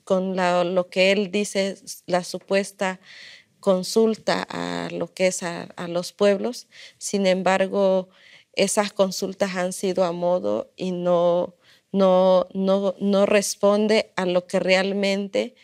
con 0.04 0.36
lo 0.36 0.88
que 0.88 1.10
él 1.10 1.32
dice, 1.32 1.76
la 2.06 2.22
supuesta 2.22 3.00
consulta 3.58 4.46
a 4.48 4.88
lo 4.92 5.12
que 5.12 5.26
es 5.26 5.42
a, 5.42 5.88
los 5.88 6.12
pueblos. 6.12 6.68
Sin 6.98 7.26
embargo, 7.26 8.08
esas 8.52 8.92
consultas 8.92 9.56
han 9.56 9.72
sido 9.72 10.04
a 10.04 10.12
modo 10.12 10.72
y 10.76 10.92
no, 10.92 11.56
no, 11.90 12.46
no, 12.54 12.94
no 13.00 13.26
responde 13.26 14.12
a 14.14 14.26
lo 14.26 14.46
que 14.46 14.60
realmente 14.60 15.56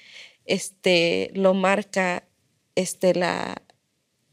este, 0.45 1.31
lo 1.35 1.55
marca 1.55 2.27
este, 2.75 3.15
la, 3.15 3.63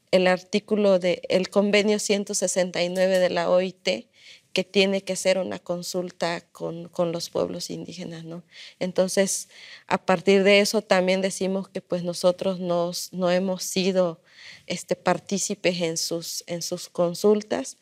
el 0.09 0.25
artículo 0.25 0.98
del 0.98 1.50
convenio 1.51 2.00
169 2.00 3.19
de 3.19 3.29
la 3.29 3.50
OIT, 3.51 4.07
que 4.53 4.63
tiene 4.63 5.03
que 5.03 5.15
ser 5.15 5.38
una 5.38 5.60
consulta 5.60 6.41
con, 6.51 6.89
con, 6.89 7.12
los 7.12 7.29
pueblos 7.29 7.70
indígenas, 7.70 8.24
¿no? 8.24 8.44
Entonces, 8.79 9.48
a 9.88 10.03
partir 10.06 10.44
de 10.44 10.60
eso 10.60 10.82
también 10.82 11.22
decimos 11.22 11.70
que 11.70 11.82
pues 11.82 12.03
nosotros 12.03 12.60
nos, 12.60 13.13
no 13.13 13.29
hemos 13.29 13.63
sido 13.63 14.22
este, 14.65 14.96
partícipes 14.96 15.82
en 15.82 15.98
sus, 15.98 16.44
en 16.48 16.62
sus 16.63 16.89
consultas 16.89 17.77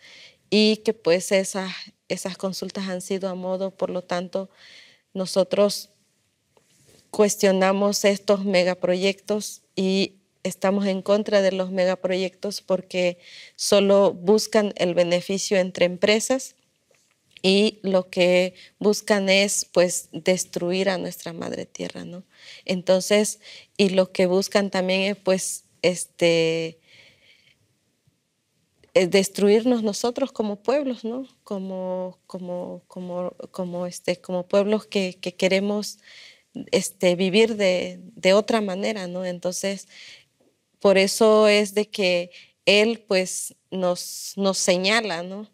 y 0.50 0.78
que 0.78 0.94
pues 0.94 1.32
esas, 1.32 1.72
esas 2.10 2.38
consultas 2.38 2.90
han 2.90 3.02
sido 3.02 3.30
a 3.30 3.36
modo, 3.36 3.72
por 3.72 3.90
lo 3.90 4.04
tanto, 4.04 4.50
nosotros 5.14 5.90
cuestionamos 7.12 8.04
estos 8.04 8.44
megaproyectos 8.44 9.62
y 9.76 10.16
estamos 10.44 10.86
en 10.86 11.02
contra 11.02 11.42
de 11.42 11.54
los 11.54 11.72
megaproyectos 11.72 12.62
porque 12.62 13.20
solo 13.56 14.14
buscan 14.14 14.74
el 14.76 14.94
beneficio 14.94 15.58
entre 15.58 15.86
empresas 15.86 16.57
y 17.42 17.80
lo 17.84 18.10
que 18.10 18.56
buscan 18.80 19.30
es 19.30 19.66
pues 19.66 20.10
destruir 20.12 20.90
a 20.90 20.98
nuestra 20.98 21.34
madre 21.34 21.66
tierra, 21.66 22.06
¿no? 22.06 22.24
Entonces, 22.66 23.40
y 23.78 23.90
lo 23.90 24.12
que 24.12 24.26
buscan 24.26 24.70
también 24.70 25.02
es 25.02 25.18
pues 25.18 25.66
este 25.82 26.80
destruirnos 29.06 29.84
nosotros 29.84 30.32
como 30.32 30.64
pueblos, 30.64 31.04
¿no? 31.04 31.28
Como, 31.44 32.20
como, 32.26 32.84
como, 32.88 33.36
como, 33.52 33.86
este, 33.86 34.20
como 34.20 34.48
pueblos 34.48 34.88
que, 34.88 35.20
que 35.22 35.36
queremos 35.36 36.00
este, 36.72 37.16
vivir 37.16 37.56
de, 37.56 38.00
de, 38.16 38.34
otra 38.34 38.62
manera, 38.62 39.08
¿no? 39.08 39.26
Entonces, 39.26 39.88
por 40.80 40.98
eso 40.98 41.48
es 41.48 41.74
de 41.76 41.90
que 41.90 42.32
él 42.66 43.04
pues 43.08 43.56
nos, 43.72 44.34
nos 44.36 44.58
señala, 44.58 45.24
¿no? 45.24 45.50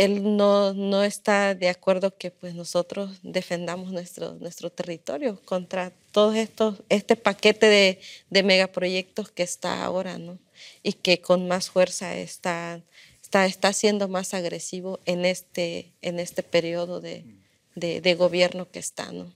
Él 0.00 0.36
no, 0.38 0.72
no 0.72 1.04
está 1.04 1.54
de 1.54 1.68
acuerdo 1.68 2.16
que 2.16 2.30
pues 2.30 2.54
nosotros 2.54 3.18
defendamos 3.22 3.92
nuestro, 3.92 4.32
nuestro 4.36 4.70
territorio 4.70 5.38
contra 5.44 5.92
todo 6.10 6.32
esto, 6.32 6.78
este 6.88 7.16
paquete 7.16 7.66
de, 7.66 8.00
de 8.30 8.42
megaproyectos 8.42 9.30
que 9.30 9.42
está 9.42 9.84
ahora, 9.84 10.16
¿no? 10.16 10.38
Y 10.82 10.94
que 10.94 11.20
con 11.20 11.46
más 11.48 11.68
fuerza 11.68 12.16
está, 12.16 12.80
está, 13.22 13.44
está 13.44 13.74
siendo 13.74 14.08
más 14.08 14.32
agresivo 14.32 15.00
en 15.04 15.26
este, 15.26 15.92
en 16.00 16.18
este 16.18 16.42
periodo 16.42 17.02
de, 17.02 17.26
de, 17.74 18.00
de 18.00 18.14
gobierno 18.14 18.70
que 18.70 18.78
está, 18.78 19.12
¿no? 19.12 19.30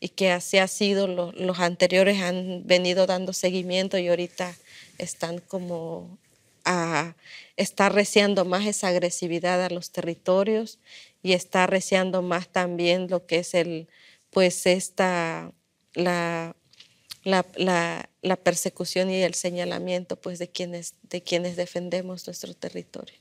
y 0.00 0.08
que 0.08 0.30
así 0.30 0.56
ha 0.56 0.66
sido, 0.66 1.06
los 1.06 1.58
anteriores 1.58 2.22
han 2.22 2.62
venido 2.64 3.04
dando 3.06 3.34
seguimiento 3.34 3.98
y 3.98 4.08
ahorita 4.08 4.56
están 4.96 5.40
como 5.40 6.18
a, 6.64 7.14
está 7.56 7.86
arreciando 7.86 8.44
más 8.44 8.66
esa 8.66 8.88
agresividad 8.88 9.62
a 9.64 9.70
los 9.70 9.90
territorios 9.90 10.78
y 11.22 11.32
está 11.32 11.64
arreciando 11.64 12.22
más 12.22 12.48
también 12.48 13.08
lo 13.08 13.26
que 13.26 13.38
es 13.38 13.54
el, 13.54 13.88
pues 14.30 14.66
esta, 14.66 15.52
la, 15.94 16.56
la, 17.24 17.44
la, 17.56 18.08
la, 18.22 18.36
persecución 18.36 19.10
y 19.10 19.22
el 19.22 19.34
señalamiento 19.34 20.16
pues 20.16 20.38
de 20.38 20.48
quienes, 20.48 20.94
de 21.02 21.22
quienes 21.22 21.56
defendemos 21.56 22.26
nuestro 22.26 22.54
territorio. 22.54 23.14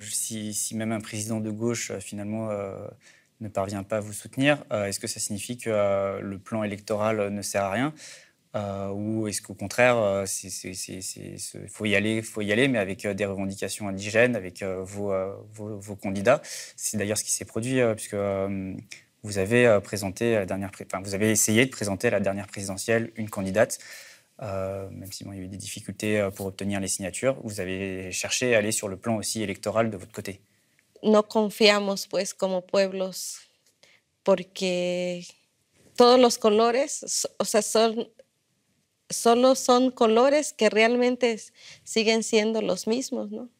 Si, 0.00 0.54
si 0.54 0.76
même 0.76 0.92
un 0.92 1.00
président 1.00 1.40
de 1.40 1.50
gauche 1.50 1.92
finalement 1.98 2.50
euh, 2.50 2.88
ne 3.40 3.48
parvient 3.48 3.82
pas 3.82 3.96
à 3.96 4.00
vous 4.00 4.12
soutenir, 4.12 4.64
euh, 4.70 4.86
est-ce 4.86 5.00
que 5.00 5.08
ça 5.08 5.18
signifie 5.18 5.56
que 5.56 5.70
euh, 5.70 6.20
le 6.20 6.38
plan 6.38 6.62
électoral 6.62 7.30
ne 7.30 7.42
sert 7.42 7.64
à 7.64 7.72
rien 7.72 7.92
euh, 8.54 8.88
Ou 8.90 9.28
est-ce 9.28 9.42
qu'au 9.42 9.54
contraire, 9.54 10.24
il 10.26 11.68
faut 11.68 11.84
y 11.84 11.96
aller, 11.96 12.22
faut 12.22 12.40
y 12.40 12.52
aller, 12.52 12.68
mais 12.68 12.78
avec 12.78 13.06
des 13.06 13.24
revendications 13.24 13.88
indigènes, 13.88 14.36
avec 14.36 14.62
vos, 14.62 15.96
candidats 16.00 16.40
C'est 16.76 16.96
d'ailleurs 16.96 17.18
ce 17.18 17.24
qui 17.24 17.32
s'est 17.32 17.44
produit, 17.44 17.80
puisque 17.94 18.16
vous 19.24 19.38
avez 19.38 19.78
présenté 19.82 20.44
vous 21.02 21.14
avez 21.14 21.30
essayé 21.30 21.66
de 21.66 21.70
présenter 21.70 22.08
à 22.08 22.12
la 22.12 22.20
dernière 22.20 22.46
présidentielle 22.46 23.12
une 23.16 23.28
candidate. 23.28 23.78
même 24.40 25.12
si 25.12 25.24
bon, 25.24 25.32
y 25.32 25.38
a 25.38 25.42
eu 25.42 25.48
des 25.48 25.56
difficultés 25.56 26.28
pour 26.34 26.46
obtenir 26.46 26.80
les 26.80 26.88
signatures, 26.88 27.36
vous 27.42 27.60
avez 27.60 28.12
cherché 28.12 28.54
à 28.54 28.58
aller 28.58 28.72
sur 28.72 28.88
le 28.88 28.96
plan 28.96 29.16
aussi 29.16 29.42
électoral 29.42 29.90
de 29.90 29.96
votre 29.96 30.12
côté. 30.12 30.40
no 31.02 31.22
confiamos 31.22 32.06
pues 32.06 32.34
como 32.34 32.62
pueblos 32.62 33.40
porque 34.22 35.24
todos 35.96 36.20
los 36.20 36.38
colores, 36.38 37.26
o 37.38 37.44
sea, 37.44 37.62
son, 37.62 38.10
solo 39.10 39.54
son 39.54 39.90
colores 39.90 40.52
que 40.52 40.70
realmente 40.70 41.40
siguen 41.84 42.22
siendo 42.22 42.62
los 42.62 42.86
mismos, 42.86 43.30
¿no? 43.30 43.50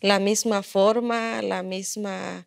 La 0.00 0.18
misma 0.18 0.62
forma, 0.62 1.42
la 1.42 1.62
misma, 1.62 2.46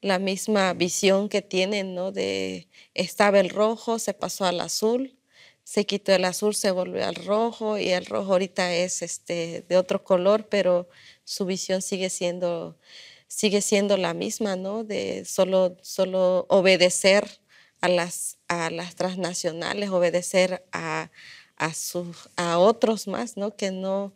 la 0.00 0.18
misma 0.18 0.72
visión 0.74 1.28
que 1.28 1.42
tienen, 1.42 1.94
¿no? 1.94 2.12
De 2.12 2.68
estaba 2.94 3.40
el 3.40 3.50
rojo, 3.50 3.98
se 3.98 4.14
pasó 4.14 4.46
al 4.46 4.60
azul, 4.60 5.18
se 5.64 5.86
quitó 5.86 6.12
el 6.12 6.24
azul, 6.24 6.54
se 6.54 6.70
volvió 6.70 7.06
al 7.06 7.16
rojo 7.16 7.78
y 7.78 7.90
el 7.90 8.06
rojo 8.06 8.32
ahorita 8.32 8.74
es 8.74 9.02
este, 9.02 9.64
de 9.68 9.76
otro 9.76 10.04
color, 10.04 10.48
pero 10.48 10.88
su 11.24 11.44
visión 11.46 11.82
sigue 11.82 12.10
siendo 12.10 12.78
sigue 13.28 13.60
siendo 13.60 13.96
la 13.96 14.14
misma, 14.14 14.56
¿no? 14.56 14.84
De 14.84 15.24
solo, 15.24 15.76
solo 15.82 16.46
obedecer 16.48 17.40
a 17.80 17.88
las, 17.88 18.38
a 18.48 18.70
las 18.70 18.94
transnacionales, 18.94 19.90
obedecer 19.90 20.64
a, 20.72 21.10
a, 21.58 22.58
otros 22.58 23.06
más, 23.06 23.36
¿no? 23.36 23.56
Que 23.56 23.70
no, 23.70 24.12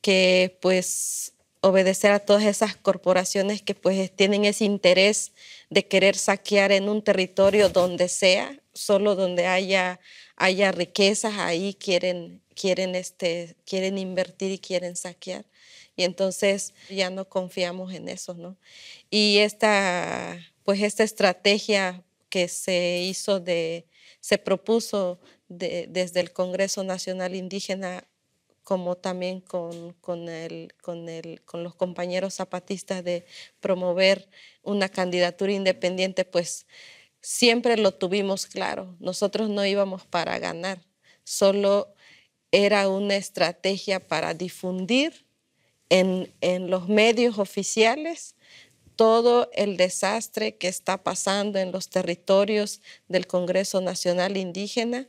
que 0.00 0.58
pues 0.60 1.32
obedecer 1.60 2.12
a 2.12 2.20
todas 2.20 2.44
esas 2.44 2.76
corporaciones 2.76 3.62
que 3.62 3.74
pues 3.74 4.14
tienen 4.14 4.44
ese 4.44 4.64
interés 4.64 5.32
de 5.70 5.86
querer 5.86 6.16
saquear 6.16 6.72
en 6.72 6.88
un 6.88 7.02
territorio 7.02 7.68
donde 7.68 8.08
sea, 8.08 8.60
solo 8.72 9.16
donde 9.16 9.46
haya, 9.46 9.98
haya 10.36 10.70
riquezas, 10.72 11.34
ahí 11.38 11.74
quieren, 11.74 12.42
quieren, 12.54 12.94
este, 12.94 13.56
quieren 13.66 13.98
invertir 13.98 14.52
y 14.52 14.58
quieren 14.58 14.96
saquear 14.96 15.44
y 15.98 16.04
entonces 16.04 16.74
ya 16.88 17.10
no 17.10 17.28
confiamos 17.28 17.92
en 17.92 18.08
eso, 18.08 18.32
¿no? 18.32 18.56
Y 19.10 19.38
esta, 19.38 20.38
pues 20.64 20.80
esta 20.80 21.02
estrategia 21.02 22.04
que 22.30 22.46
se 22.46 23.00
hizo 23.00 23.40
de, 23.40 23.84
se 24.20 24.38
propuso 24.38 25.18
desde 25.48 26.20
el 26.20 26.32
Congreso 26.32 26.84
Nacional 26.84 27.34
Indígena 27.34 28.04
como 28.68 28.96
también 28.96 29.40
con, 29.40 29.96
los 31.54 31.74
compañeros 31.74 32.34
zapatistas 32.34 33.02
de 33.02 33.24
promover 33.60 34.28
una 34.62 34.90
candidatura 34.90 35.52
independiente, 35.52 36.26
pues 36.26 36.66
siempre 37.22 37.78
lo 37.78 37.94
tuvimos 37.94 38.44
claro. 38.44 38.94
Nosotros 39.00 39.48
no 39.48 39.64
íbamos 39.64 40.04
para 40.04 40.38
ganar, 40.38 40.82
solo 41.24 41.94
era 42.52 42.90
una 42.90 43.16
estrategia 43.16 44.06
para 44.06 44.34
difundir 44.34 45.24
en 45.88 46.30
los 46.70 46.90
medios 46.90 47.38
oficiales 47.38 48.34
todo 48.98 49.48
el 49.52 49.76
desastre 49.76 50.56
que 50.56 50.66
está 50.66 51.04
pasando 51.04 51.60
en 51.60 51.70
los 51.70 51.88
territorios 51.88 52.82
del 53.06 53.28
Congreso 53.28 53.80
Nacional 53.80 54.36
Indígena 54.36 55.06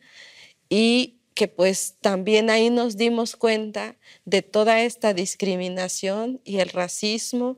y 0.69 1.15
que 1.33 1.47
pues 1.47 1.95
también 1.99 2.51
ahí 2.51 2.69
nos 2.69 2.97
dimos 2.97 3.35
cuenta 3.35 3.97
de 4.25 4.43
toda 4.43 4.83
esta 4.83 5.15
discriminación 5.15 6.39
y 6.43 6.59
el 6.59 6.69
racismo 6.69 7.57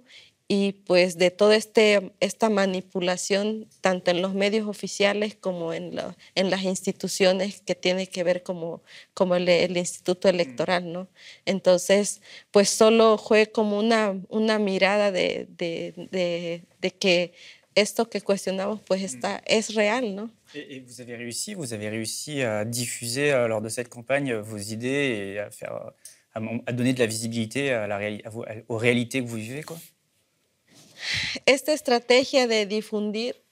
y 0.54 0.74
pues 0.74 1.18
de 1.18 1.32
toda 1.32 1.56
este, 1.56 2.12
esta 2.20 2.50
manipulación 2.50 3.70
tanto 3.80 4.12
en 4.12 4.22
los 4.22 4.34
medios 4.34 4.68
oficiales 4.68 5.34
como 5.34 5.72
en, 5.72 5.96
la, 5.96 6.18
en 6.36 6.50
las 6.50 6.64
instituciones 6.64 7.62
que 7.62 7.74
tiene 7.74 8.08
que 8.08 8.26
ver 8.26 8.44
como, 8.44 8.84
como 9.14 9.36
el, 9.36 9.48
el, 9.48 9.78
Instituto 9.78 10.28
Electoral, 10.28 10.92
¿no? 10.92 11.08
Entonces, 11.46 12.22
pues 12.52 12.70
solo 12.70 13.18
fue 13.18 13.50
como 13.50 13.80
una, 13.80 14.20
una 14.28 14.60
mirada 14.60 15.14
de, 15.14 15.48
de, 15.58 15.94
de, 16.12 16.66
de 16.82 16.92
que 16.92 17.32
esto 17.74 18.10
que 18.10 18.20
cuestionamos 18.20 18.82
pues 18.82 19.04
está, 19.04 19.42
es 19.46 19.74
real, 19.74 20.14
¿no? 20.14 20.32
Et, 20.54 20.82
vous 20.86 21.00
avez 21.00 21.16
réussi, 21.16 21.54
vous 21.54 21.72
avez 21.72 21.88
réussi 21.88 22.42
à 22.42 22.66
diffuser 22.66 23.32
euh, 23.32 23.48
lors 23.48 23.62
de 23.62 23.70
cette 23.70 23.88
campagne 23.88 24.34
vos 24.34 24.58
idées 24.58 25.32
et 25.36 25.40
à, 25.40 25.50
faire, 25.50 25.72
à, 26.34 26.42
à 26.66 26.74
donner 26.74 26.92
de 26.92 27.00
la 27.00 27.06
visibilité 27.06 27.72
à 27.72 27.88
la, 27.88 27.96
à 27.96 28.30
vous, 28.30 28.44
aux 28.68 28.78
réalités 28.78 29.24
que 29.24 29.30
vous 29.30 29.38
vivez, 29.38 29.64
quoi 29.64 29.78
esta 31.46 31.74
estrategia 31.74 32.48
de 32.48 32.66
difundir 32.66 33.44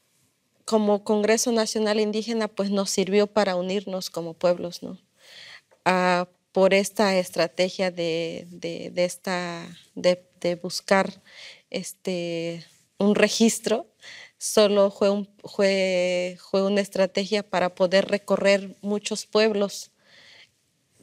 como 0.65 1.03
Congreso 1.03 1.51
Nacional 1.51 1.99
Indígena 1.99 2.47
pues 2.47 2.69
nos 2.69 2.89
sirvió 2.91 3.27
para 3.27 3.55
unirnos 3.55 4.09
como 4.09 4.33
pueblos, 4.35 4.83
¿no? 4.83 4.99
Ah, 5.85 6.27
por 6.51 6.73
esta 6.73 7.15
estrategia 7.17 7.91
de, 7.91 8.45
de, 8.51 8.91
esta, 9.03 9.65
de, 9.95 10.23
de, 10.41 10.55
buscar 10.55 11.21
este, 11.69 12.65
un 12.97 13.15
registro, 13.15 13.87
solo 14.37 14.91
fue, 14.91 15.09
un, 15.09 15.29
fue, 15.43 16.37
fue 16.49 16.63
una 16.63 16.81
estrategia 16.81 17.43
para 17.43 17.75
poder 17.75 18.07
recorrer 18.09 18.75
muchos 18.81 19.25
pueblos, 19.25 19.91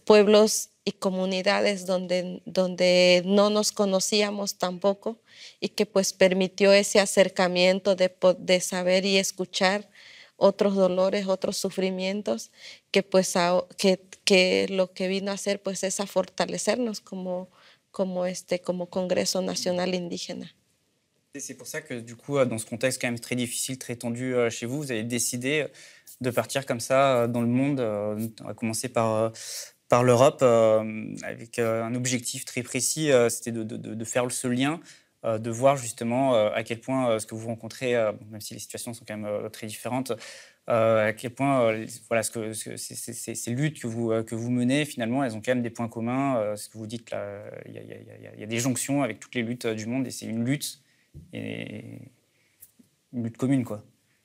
pueblos 0.04 0.70
y 0.86 0.92
comunidades 0.92 1.84
donde, 1.84 2.40
donde 2.46 3.22
no 3.26 3.50
nos 3.50 3.72
conocíamos 3.72 4.56
tampoco 4.56 5.18
y 5.58 5.70
que 5.70 5.84
pues 5.84 6.12
permitió 6.12 6.72
ese 6.72 7.00
acercamiento 7.00 7.96
de, 7.96 8.14
de 8.38 8.60
saber 8.60 9.04
y 9.04 9.18
escuchar 9.18 9.90
otros 10.36 10.76
dolores, 10.76 11.26
otros 11.26 11.56
sufrimientos, 11.56 12.52
que 12.92 13.02
pues 13.02 13.34
que, 13.76 14.00
que 14.24 14.68
lo 14.70 14.92
que 14.92 15.08
vino 15.08 15.32
a 15.32 15.34
hacer 15.34 15.60
pues 15.60 15.82
es 15.82 15.98
a 15.98 16.06
fortalecernos 16.06 17.00
como, 17.00 17.48
como, 17.90 18.24
este, 18.24 18.60
como 18.60 18.88
Congreso 18.88 19.42
Nacional 19.42 19.92
Indígena. 19.94 20.54
C'est 21.38 21.54
pour 21.54 21.66
ça 21.66 21.82
que 21.82 22.00
du 22.00 22.16
coup, 22.16 22.42
dans 22.46 22.58
ce 22.58 22.64
contexte 22.64 22.98
quand 22.98 23.08
même 23.08 23.20
très 23.20 23.36
difficile, 23.36 23.76
très 23.76 23.96
tendu 23.96 24.34
euh, 24.34 24.48
chez 24.48 24.64
vous, 24.64 24.78
vous 24.78 24.90
avez 24.90 25.04
décidé 25.04 25.66
de 26.22 26.30
partir 26.30 26.64
comme 26.64 26.80
ça 26.80 27.24
euh, 27.24 27.26
dans 27.26 27.42
le 27.42 27.46
monde. 27.46 27.78
Euh, 27.80 28.28
va 28.42 28.54
commencer 28.54 28.88
par 28.88 29.32
par 29.88 30.02
l'Europe 30.02 30.40
euh, 30.42 31.14
avec 31.22 31.58
euh, 31.58 31.84
un 31.84 31.94
objectif 31.94 32.44
très 32.44 32.62
précis, 32.62 33.12
euh, 33.12 33.28
c'était 33.28 33.52
de, 33.52 33.62
de, 33.62 33.76
de, 33.76 34.04
faire 34.04 34.30
ce 34.30 34.48
lien, 34.48 34.80
de 35.24 35.50
voir 35.50 35.76
justement 35.76 36.34
à 36.52 36.62
quel 36.62 36.78
point 36.78 37.18
ce 37.18 37.26
que 37.26 37.34
vous 37.34 37.48
rencontrez, 37.48 37.94
même 38.30 38.40
si 38.40 38.54
les 38.54 38.60
situations 38.60 38.94
sont 38.94 39.04
quand 39.04 39.16
même 39.16 39.50
très 39.50 39.66
différentes, 39.66 40.12
à 40.68 41.12
quel 41.16 41.32
point 41.32 41.84
voilà, 42.06 42.22
ces, 42.22 43.50
luttes 43.50 43.80
que 43.80 43.88
vous, 43.88 44.22
que 44.22 44.36
vous 44.36 44.50
menez, 44.52 44.84
finalement, 44.84 45.24
elles 45.24 45.34
ont 45.34 45.42
quand 45.44 45.50
même 45.50 45.62
des 45.62 45.70
points 45.70 45.88
communs. 45.88 46.54
ce 46.54 46.68
que 46.68 46.78
vous 46.78 46.86
dites 46.86 47.12
il 47.66 47.72
y, 48.38 48.44
a 48.44 48.46
des 48.46 48.58
jonctions 48.60 49.02
avec 49.02 49.18
toutes 49.18 49.34
les 49.34 49.42
luttes 49.42 49.66
du 49.66 49.86
monde 49.86 50.06
et 50.06 50.12
c'est 50.12 50.26
une 50.26 50.44
lutte, 50.44 50.80
une 51.32 51.98
lutte 53.12 53.36
commune. 53.36 53.64
Quoi. 53.64 53.82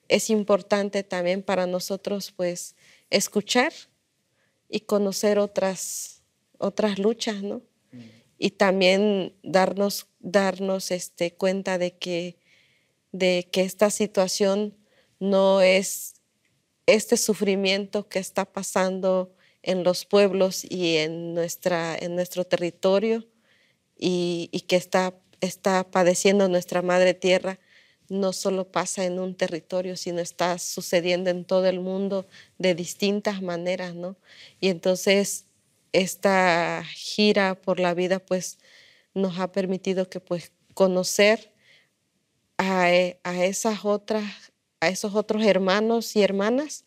Es 0.08 0.30
importante 0.30 1.02
también 1.02 1.42
para 1.42 1.66
nosotros 1.66 2.32
pues, 2.32 2.76
escuchar 3.10 3.72
y 4.72 4.82
conocer 4.82 5.38
otras, 5.38 6.24
otras 6.58 6.98
luchas, 6.98 7.44
¿no? 7.44 7.62
Y 8.38 8.52
también 8.52 9.36
darnos, 9.44 10.08
darnos 10.20 10.90
este, 10.90 11.34
cuenta 11.34 11.78
de 11.78 11.98
que, 11.98 12.38
de 13.12 13.48
que 13.52 13.62
esta 13.62 13.92
situación 13.92 14.76
no 15.20 15.62
es 15.62 16.16
este 16.88 17.18
sufrimiento 17.18 18.08
que 18.08 18.18
está 18.18 18.46
pasando 18.46 19.36
en 19.62 19.84
los 19.84 20.06
pueblos 20.06 20.64
y 20.68 20.98
en, 20.98 21.36
nuestra, 21.36 21.96
en 21.96 22.16
nuestro 22.16 22.46
territorio 22.46 23.28
y, 23.96 24.50
y 24.52 24.62
que 24.62 24.78
está, 24.78 25.14
está 25.42 25.84
padeciendo 25.92 26.48
nuestra 26.48 26.82
madre 26.82 27.14
tierra, 27.14 27.60
no 28.12 28.34
solo 28.34 28.70
pasa 28.70 29.06
en 29.06 29.20
un 29.20 29.36
territorio, 29.36 29.96
sino 29.96 30.20
está 30.20 30.60
sucediendo 30.60 31.30
en 31.30 31.46
todo 31.46 31.66
el 31.68 31.80
mundo 31.80 32.28
de 32.58 32.76
distintas 32.76 33.42
maneras, 33.42 33.96
¿no? 33.96 34.18
Y 34.60 34.68
entonces 34.68 35.46
esta 35.94 36.84
gira 36.94 37.56
por 37.56 37.80
la 37.80 37.94
vida, 37.94 38.20
pues, 38.20 38.58
nos 39.14 39.40
ha 39.40 39.54
permitido 39.54 40.10
que, 40.10 40.20
pues, 40.20 40.52
conocer 40.74 41.54
a, 42.58 42.94
e, 42.94 43.20
a 43.24 43.46
esas 43.46 43.86
otras, 43.86 44.52
a 44.82 44.90
esos 44.90 45.16
otros 45.16 45.46
hermanos 45.46 46.16
y 46.18 46.22
hermanas 46.22 46.86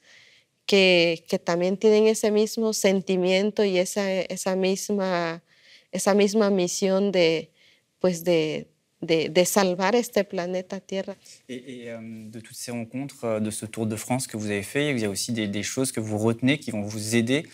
que, 0.66 1.24
que, 1.28 1.38
también 1.38 1.78
tienen 1.78 2.06
ese 2.06 2.30
mismo 2.32 2.74
sentimiento 2.74 3.64
y 3.64 3.78
esa, 3.78 4.12
esa, 4.12 4.56
misma, 4.56 5.42
esa 5.90 6.14
misma 6.14 6.50
misión 6.50 7.12
de, 7.12 7.50
pues, 7.98 8.24
de, 8.24 8.73
de, 9.04 9.28
de, 9.28 9.44
salvar 9.44 9.94
este 9.94 10.24
planeta 10.24 10.80
Tierra. 10.80 11.14
Et, 11.48 11.84
et 11.84 11.90
euh, 11.90 11.98
de 12.28 12.40
toutes 12.40 12.56
ces 12.56 12.70
rencontres, 12.70 13.24
euh, 13.24 13.40
de 13.40 13.50
ce 13.50 13.66
Tour 13.66 13.86
de 13.86 13.96
France 13.96 14.26
que 14.26 14.36
vous 14.36 14.46
avez 14.46 14.62
fait, 14.62 14.90
il 14.90 14.98
y 14.98 15.04
a 15.04 15.10
aussi 15.10 15.32
des, 15.32 15.48
des 15.48 15.62
choses 15.62 15.92
que 15.92 16.00
vous 16.00 16.18
retenez 16.18 16.58
qui 16.58 16.70
vont 16.70 16.82
vous 16.82 17.14
aider 17.14 17.44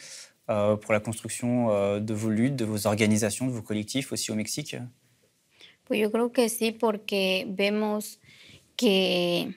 euh, 0.50 0.76
pour 0.76 0.92
la 0.92 0.98
construction 0.98 1.70
euh, 1.70 2.00
de 2.00 2.12
vos 2.12 2.28
luttes, 2.28 2.56
de 2.56 2.64
vos 2.64 2.88
organisations, 2.88 3.46
de 3.46 3.52
vos 3.52 3.62
collectifs 3.62 4.10
aussi 4.10 4.32
au 4.32 4.34
Mexique? 4.34 4.76
Pues 5.84 6.00
yo 6.00 6.10
creo 6.10 6.32
que 6.32 6.48
sí, 6.48 6.72
porque 6.72 7.46
vemos 7.48 8.18
que, 8.76 9.54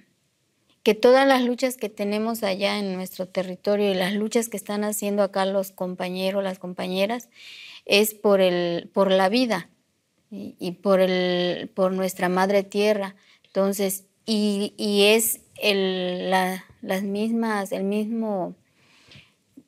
que 0.84 0.94
todas 0.94 1.28
las 1.28 1.44
luchas 1.44 1.78
que 1.78 1.90
tenemos 1.90 2.44
allá 2.44 2.78
en 2.78 2.94
nuestro 2.94 3.28
territorio 3.28 3.92
y 3.92 3.96
las 3.96 4.14
luchas 4.14 4.50
que 4.50 4.58
están 4.58 4.84
haciendo 4.84 5.24
acá 5.24 5.48
los 5.48 5.72
compañeros, 5.72 6.44
las 6.44 6.60
compañeras, 6.60 7.28
es 7.86 8.14
por, 8.14 8.40
el, 8.40 8.88
por 8.94 9.12
la 9.12 9.30
vida 9.30 9.70
y, 10.34 10.72
por, 10.72 11.00
el, 11.00 11.70
por 11.70 11.92
nuestra 11.92 12.28
madre 12.28 12.64
tierra. 12.64 13.16
Entonces, 13.46 14.06
y, 14.26 14.74
y 14.78 15.04
es 15.04 15.42
el, 15.62 16.32
la, 16.32 16.66
las 16.82 17.04
mismas, 17.04 17.72
el 17.72 17.84
mismo, 17.84 18.56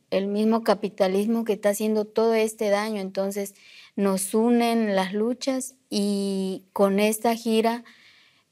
el 0.09 0.27
mismo 0.27 0.63
capitalismo 0.63 1.45
que 1.45 1.53
está 1.53 1.69
haciendo 1.69 2.05
todo 2.05 2.33
este 2.33 2.69
daño. 2.69 2.99
Entonces, 2.99 3.53
nos 3.95 4.33
unen 4.33 4.95
las 4.95 5.13
luchas 5.13 5.75
y 5.89 6.63
con 6.73 6.99
esta 6.99 7.35
gira, 7.35 7.83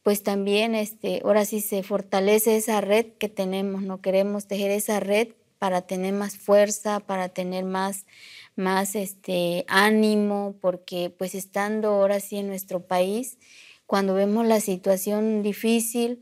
pues 0.04 0.24
también, 0.24 0.76
este, 0.76 1.22
ahora 1.24 1.46
sí 1.46 1.62
se 1.62 1.82
fortalece 1.84 2.58
esa 2.58 2.80
red 2.82 3.08
que 3.18 3.30
tenemos, 3.30 3.82
no 3.82 4.02
queremos 4.02 4.48
tejer 4.48 4.72
esa 4.72 5.00
red 5.00 5.30
para 5.60 5.82
tener 5.82 6.14
más 6.14 6.38
fuerza, 6.38 7.00
para 7.00 7.30
tener 7.30 7.64
más, 7.64 8.06
más 8.56 8.96
este, 8.96 9.66
ánimo, 9.68 10.56
porque 10.62 11.10
pues 11.10 11.36
estando 11.36 11.90
ahora 11.90 12.20
sí 12.20 12.38
en 12.38 12.48
nuestro 12.48 12.86
país, 12.86 13.38
cuando 13.86 14.14
vemos 14.14 14.46
la 14.46 14.60
situación 14.60 15.44
difícil, 15.44 16.20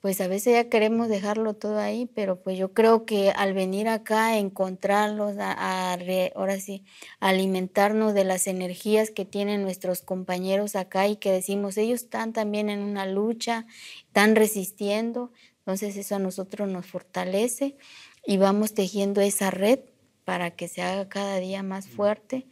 pues 0.00 0.20
a 0.20 0.28
veces 0.28 0.52
ya 0.52 0.68
queremos 0.68 1.08
dejarlo 1.08 1.54
todo 1.54 1.78
ahí, 1.78 2.06
pero 2.14 2.40
pues 2.40 2.56
yo 2.56 2.72
creo 2.72 3.04
que 3.06 3.30
al 3.30 3.54
venir 3.54 3.88
acá, 3.88 4.38
encontrarlos, 4.38 5.36
a, 5.38 5.52
a 5.52 5.98
ahora 6.36 6.60
sí, 6.60 6.84
alimentarnos 7.18 8.14
de 8.14 8.22
las 8.22 8.46
energías 8.46 9.10
que 9.10 9.24
tienen 9.24 9.62
nuestros 9.62 10.02
compañeros 10.02 10.76
acá 10.76 11.08
y 11.08 11.16
que 11.16 11.32
decimos, 11.32 11.76
ellos 11.76 12.02
están 12.02 12.32
también 12.32 12.70
en 12.70 12.80
una 12.80 13.04
lucha, 13.04 13.66
están 14.06 14.36
resistiendo, 14.36 15.32
entonces 15.58 15.96
eso 15.96 16.14
a 16.14 16.20
nosotros 16.20 16.68
nos 16.68 16.86
fortalece 16.86 17.76
y 18.24 18.36
vamos 18.36 18.74
tejiendo 18.74 19.20
esa 19.20 19.50
red 19.50 19.80
para 20.26 20.50
que 20.50 20.66
se 20.66 20.82
haga 20.82 21.08
cada 21.08 21.36
día 21.36 21.62
más 21.62 21.86
fuerte 21.86 22.46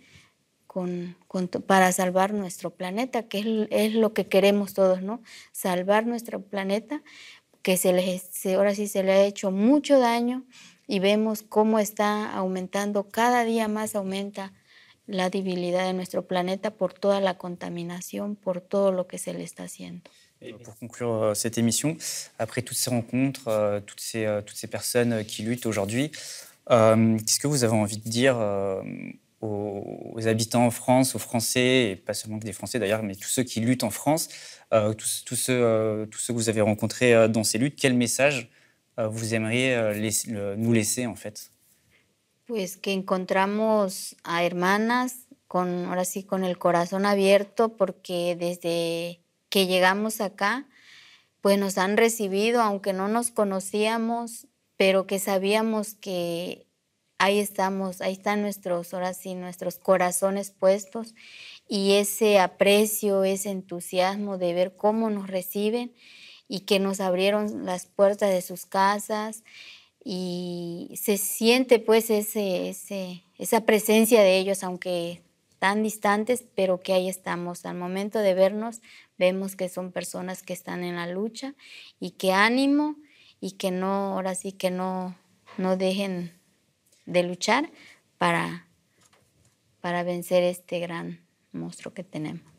con, 0.69 1.17
con, 1.27 1.49
para 1.49 1.91
salvar 1.91 2.33
nuestro 2.33 2.71
planeta, 2.71 3.25
que 3.25 3.41
es, 3.41 3.47
es, 3.71 3.95
lo 3.95 4.15
que 4.15 4.29
queremos 4.29 4.75
todos, 4.75 5.03
¿no? 5.03 5.21
Salvar 5.51 6.07
nuestro 6.07 6.41
planeta, 6.41 7.03
que 7.63 7.77
se 7.77 7.93
les, 7.93 8.23
se, 8.31 8.55
ahora 8.55 8.77
sí 8.77 8.87
se 8.87 9.03
le 9.03 9.13
ha 9.13 9.25
hecho 9.25 9.51
mucho 9.51 9.99
daño 9.99 10.45
y 10.87 11.01
vemos 11.01 11.43
cómo 11.43 11.81
está 11.81 12.33
aumentando, 12.33 13.09
cada 13.09 13.45
día 13.45 13.67
más 13.67 13.97
aumenta 13.97 14.53
la 15.09 15.31
debilidad 15.31 15.85
de 15.85 15.95
nuestro 15.95 16.29
planeta 16.29 16.71
por 16.71 16.95
toda 16.95 17.21
la 17.21 17.37
contaminación, 17.39 18.37
por 18.37 18.61
todo 18.61 18.93
lo 18.93 19.09
que 19.09 19.19
se 19.19 19.35
le 19.35 19.43
está 19.43 19.65
haciendo. 19.65 20.09
Et 20.41 20.53
pour 20.53 20.77
conclure 20.79 21.23
euh, 21.23 21.35
cette 21.35 21.57
émission, 21.57 21.97
après 22.39 22.61
toutes 22.63 22.77
ces 22.77 22.91
rencontres, 22.91 23.49
euh, 23.49 23.81
toutes, 23.81 24.01
ces, 24.01 24.27
euh, 24.27 24.43
toutes 24.43 24.59
ces 24.59 24.67
personnes 24.67 25.25
qui 25.25 25.43
luttent 25.43 25.65
aujourd'hui, 25.65 26.13
qu'est-ce 26.68 27.38
que 27.38 27.46
vous 27.46 27.64
avez 27.64 27.74
envie 27.74 27.98
de 27.98 28.09
dire 28.09 28.37
euh, 28.38 28.83
aux, 29.44 30.27
habitants 30.27 30.66
en 30.66 30.70
France, 30.70 31.14
aux 31.14 31.18
Français, 31.18 31.90
et 31.90 31.96
pas 31.96 32.14
seulement 32.14 32.38
des 32.38 32.53
Français 32.53 32.79
d'ailleurs, 32.79 33.03
mais 33.03 33.14
tous 33.14 33.29
ceux 33.29 33.42
qui 33.42 33.61
luttent 33.61 33.85
en 33.85 33.90
France, 33.90 34.29
euh, 34.72 34.92
tous, 34.94 35.35
ceux, 35.35 35.53
euh, 35.53 36.07
que 36.07 36.33
vous 36.33 36.48
avez 36.48 36.61
rencontrés 36.61 37.14
euh, 37.14 37.29
dans 37.29 37.44
ces 37.44 37.59
luttes, 37.59 37.77
quel 37.79 37.94
message 37.94 38.50
euh, 38.98 39.09
vous 39.09 39.35
aimeriez 39.35 39.77
nous 40.57 40.72
laisser 40.72 41.07
en 41.07 41.16
fait? 41.16 41.50
Pues 42.46 42.77
que 42.77 42.90
encontramos 42.90 44.16
a 44.22 44.44
hermanas 44.44 45.27
con, 45.48 45.87
ahora 45.87 46.05
sí, 46.05 46.24
con 46.24 46.44
el 46.44 46.59
corazón 46.59 47.07
abierto, 47.07 47.77
porque 47.77 48.37
desde 48.38 49.20
que 49.48 49.66
llegamos 49.66 50.20
acá, 50.20 50.66
pues 51.40 51.59
nos 51.59 51.79
han 51.79 51.96
recibido, 51.96 52.61
aunque 52.61 52.92
no 52.92 53.09
nos 53.09 53.31
conocíamos, 53.31 54.46
pero 54.77 55.07
que 55.07 55.19
sabíamos 55.19 55.95
que 55.95 56.67
ahí 57.19 57.39
estamos, 57.39 58.01
ahí 58.01 58.13
están 58.13 58.43
nuestros, 58.43 59.79
corazones 59.79 60.51
puestos 60.51 61.15
y 61.69 61.95
ese 61.95 62.39
aprecio, 62.39 63.25
ese 63.25 63.51
entusiasmo 63.51 64.39
de 64.39 64.53
ver 64.53 64.77
cómo 64.77 65.11
nos 65.11 65.29
reciben 65.29 65.95
y 66.49 66.61
que 66.61 66.79
nos 66.79 67.01
abrieron 67.01 67.65
las 67.65 67.87
puertas 67.87 68.31
de 68.31 68.43
sus 68.43 68.67
casas 68.67 69.45
y 70.05 70.91
se 71.01 71.17
siente 71.17 71.79
pues 71.79 72.11
ese, 72.11 72.77
esa 73.39 73.61
presencia 73.63 74.21
de 74.21 74.39
ellos, 74.39 74.63
aunque 74.63 75.23
tan 75.59 75.83
distantes, 75.83 76.45
pero 76.55 76.83
que 76.83 76.93
ahí 76.93 77.09
estamos. 77.09 77.65
Al 77.65 77.77
momento 77.77 78.19
de 78.19 78.35
vernos, 78.35 78.83
vemos 79.17 79.57
que 79.57 79.71
son 79.71 79.93
personas 79.93 80.43
que 80.43 80.53
están 80.53 80.85
en 80.85 80.97
la 80.97 81.07
lucha 81.07 81.55
y 81.99 82.11
que 82.11 82.33
ánimo 82.33 82.97
y 83.44 83.50
que 83.50 83.70
no, 83.70 84.14
ahora 84.14 84.35
sí 84.35 84.52
que 84.52 84.70
no, 84.70 85.14
no 85.59 85.76
dejen 85.76 86.33
de 87.04 87.24
luchar 87.24 87.70
para, 88.16 88.66
para 89.83 90.02
vencer 90.02 90.42
este 90.42 90.78
gran 90.78 91.20
monstruo 91.52 91.92
que 91.92 92.04
tenemos. 92.04 92.54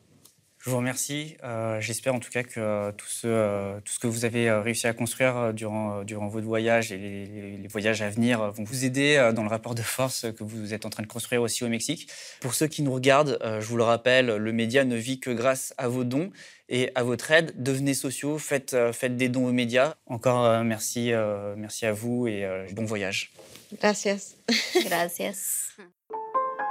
Je 0.65 0.71
vous 0.71 0.77
remercie. 0.77 1.37
Euh, 1.43 1.79
j'espère 1.79 2.15
en 2.15 2.19
tout 2.19 2.31
cas 2.31 2.41
que 2.41 2.59
euh, 2.59 2.91
tout, 2.91 3.05
ce, 3.05 3.27
euh, 3.27 3.79
tout, 3.85 3.93
ce, 3.93 3.99
que 3.99 4.07
vous 4.07 4.25
avez 4.25 4.49
réussi 4.49 4.87
à 4.87 4.93
construire 4.93 5.53
durant, 5.53 6.03
durant 6.03 6.27
votre 6.27 6.47
voyage 6.47 6.91
et 6.91 6.97
les, 6.97 7.57
les, 7.57 7.67
voyages 7.67 8.01
à 8.01 8.09
venir 8.09 8.51
vont 8.51 8.63
vous 8.63 8.83
aider 8.83 9.31
dans 9.35 9.43
le 9.43 9.47
rapport 9.47 9.75
de 9.75 9.83
force 9.83 10.25
que 10.35 10.43
vous 10.43 10.73
êtes 10.73 10.87
en 10.87 10.89
train 10.89 11.03
de 11.03 11.07
construire 11.07 11.43
aussi 11.43 11.63
au 11.63 11.67
Mexique. 11.67 12.09
Pour 12.39 12.55
ceux 12.55 12.65
qui 12.65 12.81
nous 12.81 12.93
regardent, 12.93 13.37
je 13.43 13.65
vous 13.67 13.77
le 13.77 13.83
rappelle, 13.83 14.25
le 14.25 14.51
média 14.51 14.85
ne 14.85 14.95
vit 14.95 15.19
que 15.19 15.29
grâce 15.29 15.75
à 15.77 15.87
vos 15.87 16.03
dons 16.03 16.31
et 16.67 16.89
à 16.95 17.03
votre 17.03 17.29
aide. 17.29 17.53
Devenez 17.61 17.93
sociaux, 17.93 18.39
faites, 18.39 18.75
faites 18.91 19.17
des 19.17 19.29
dons 19.29 19.45
aux 19.45 19.53
médias. 19.53 19.93
Encore 20.07 20.63
merci, 20.63 21.11
merci 21.57 21.85
à 21.85 21.91
vous 21.91 22.27
et 22.27 22.47
bon 22.71 22.85
voyage. 22.85 23.31
Gracias. 23.79 24.35
Gracias. 24.83 25.64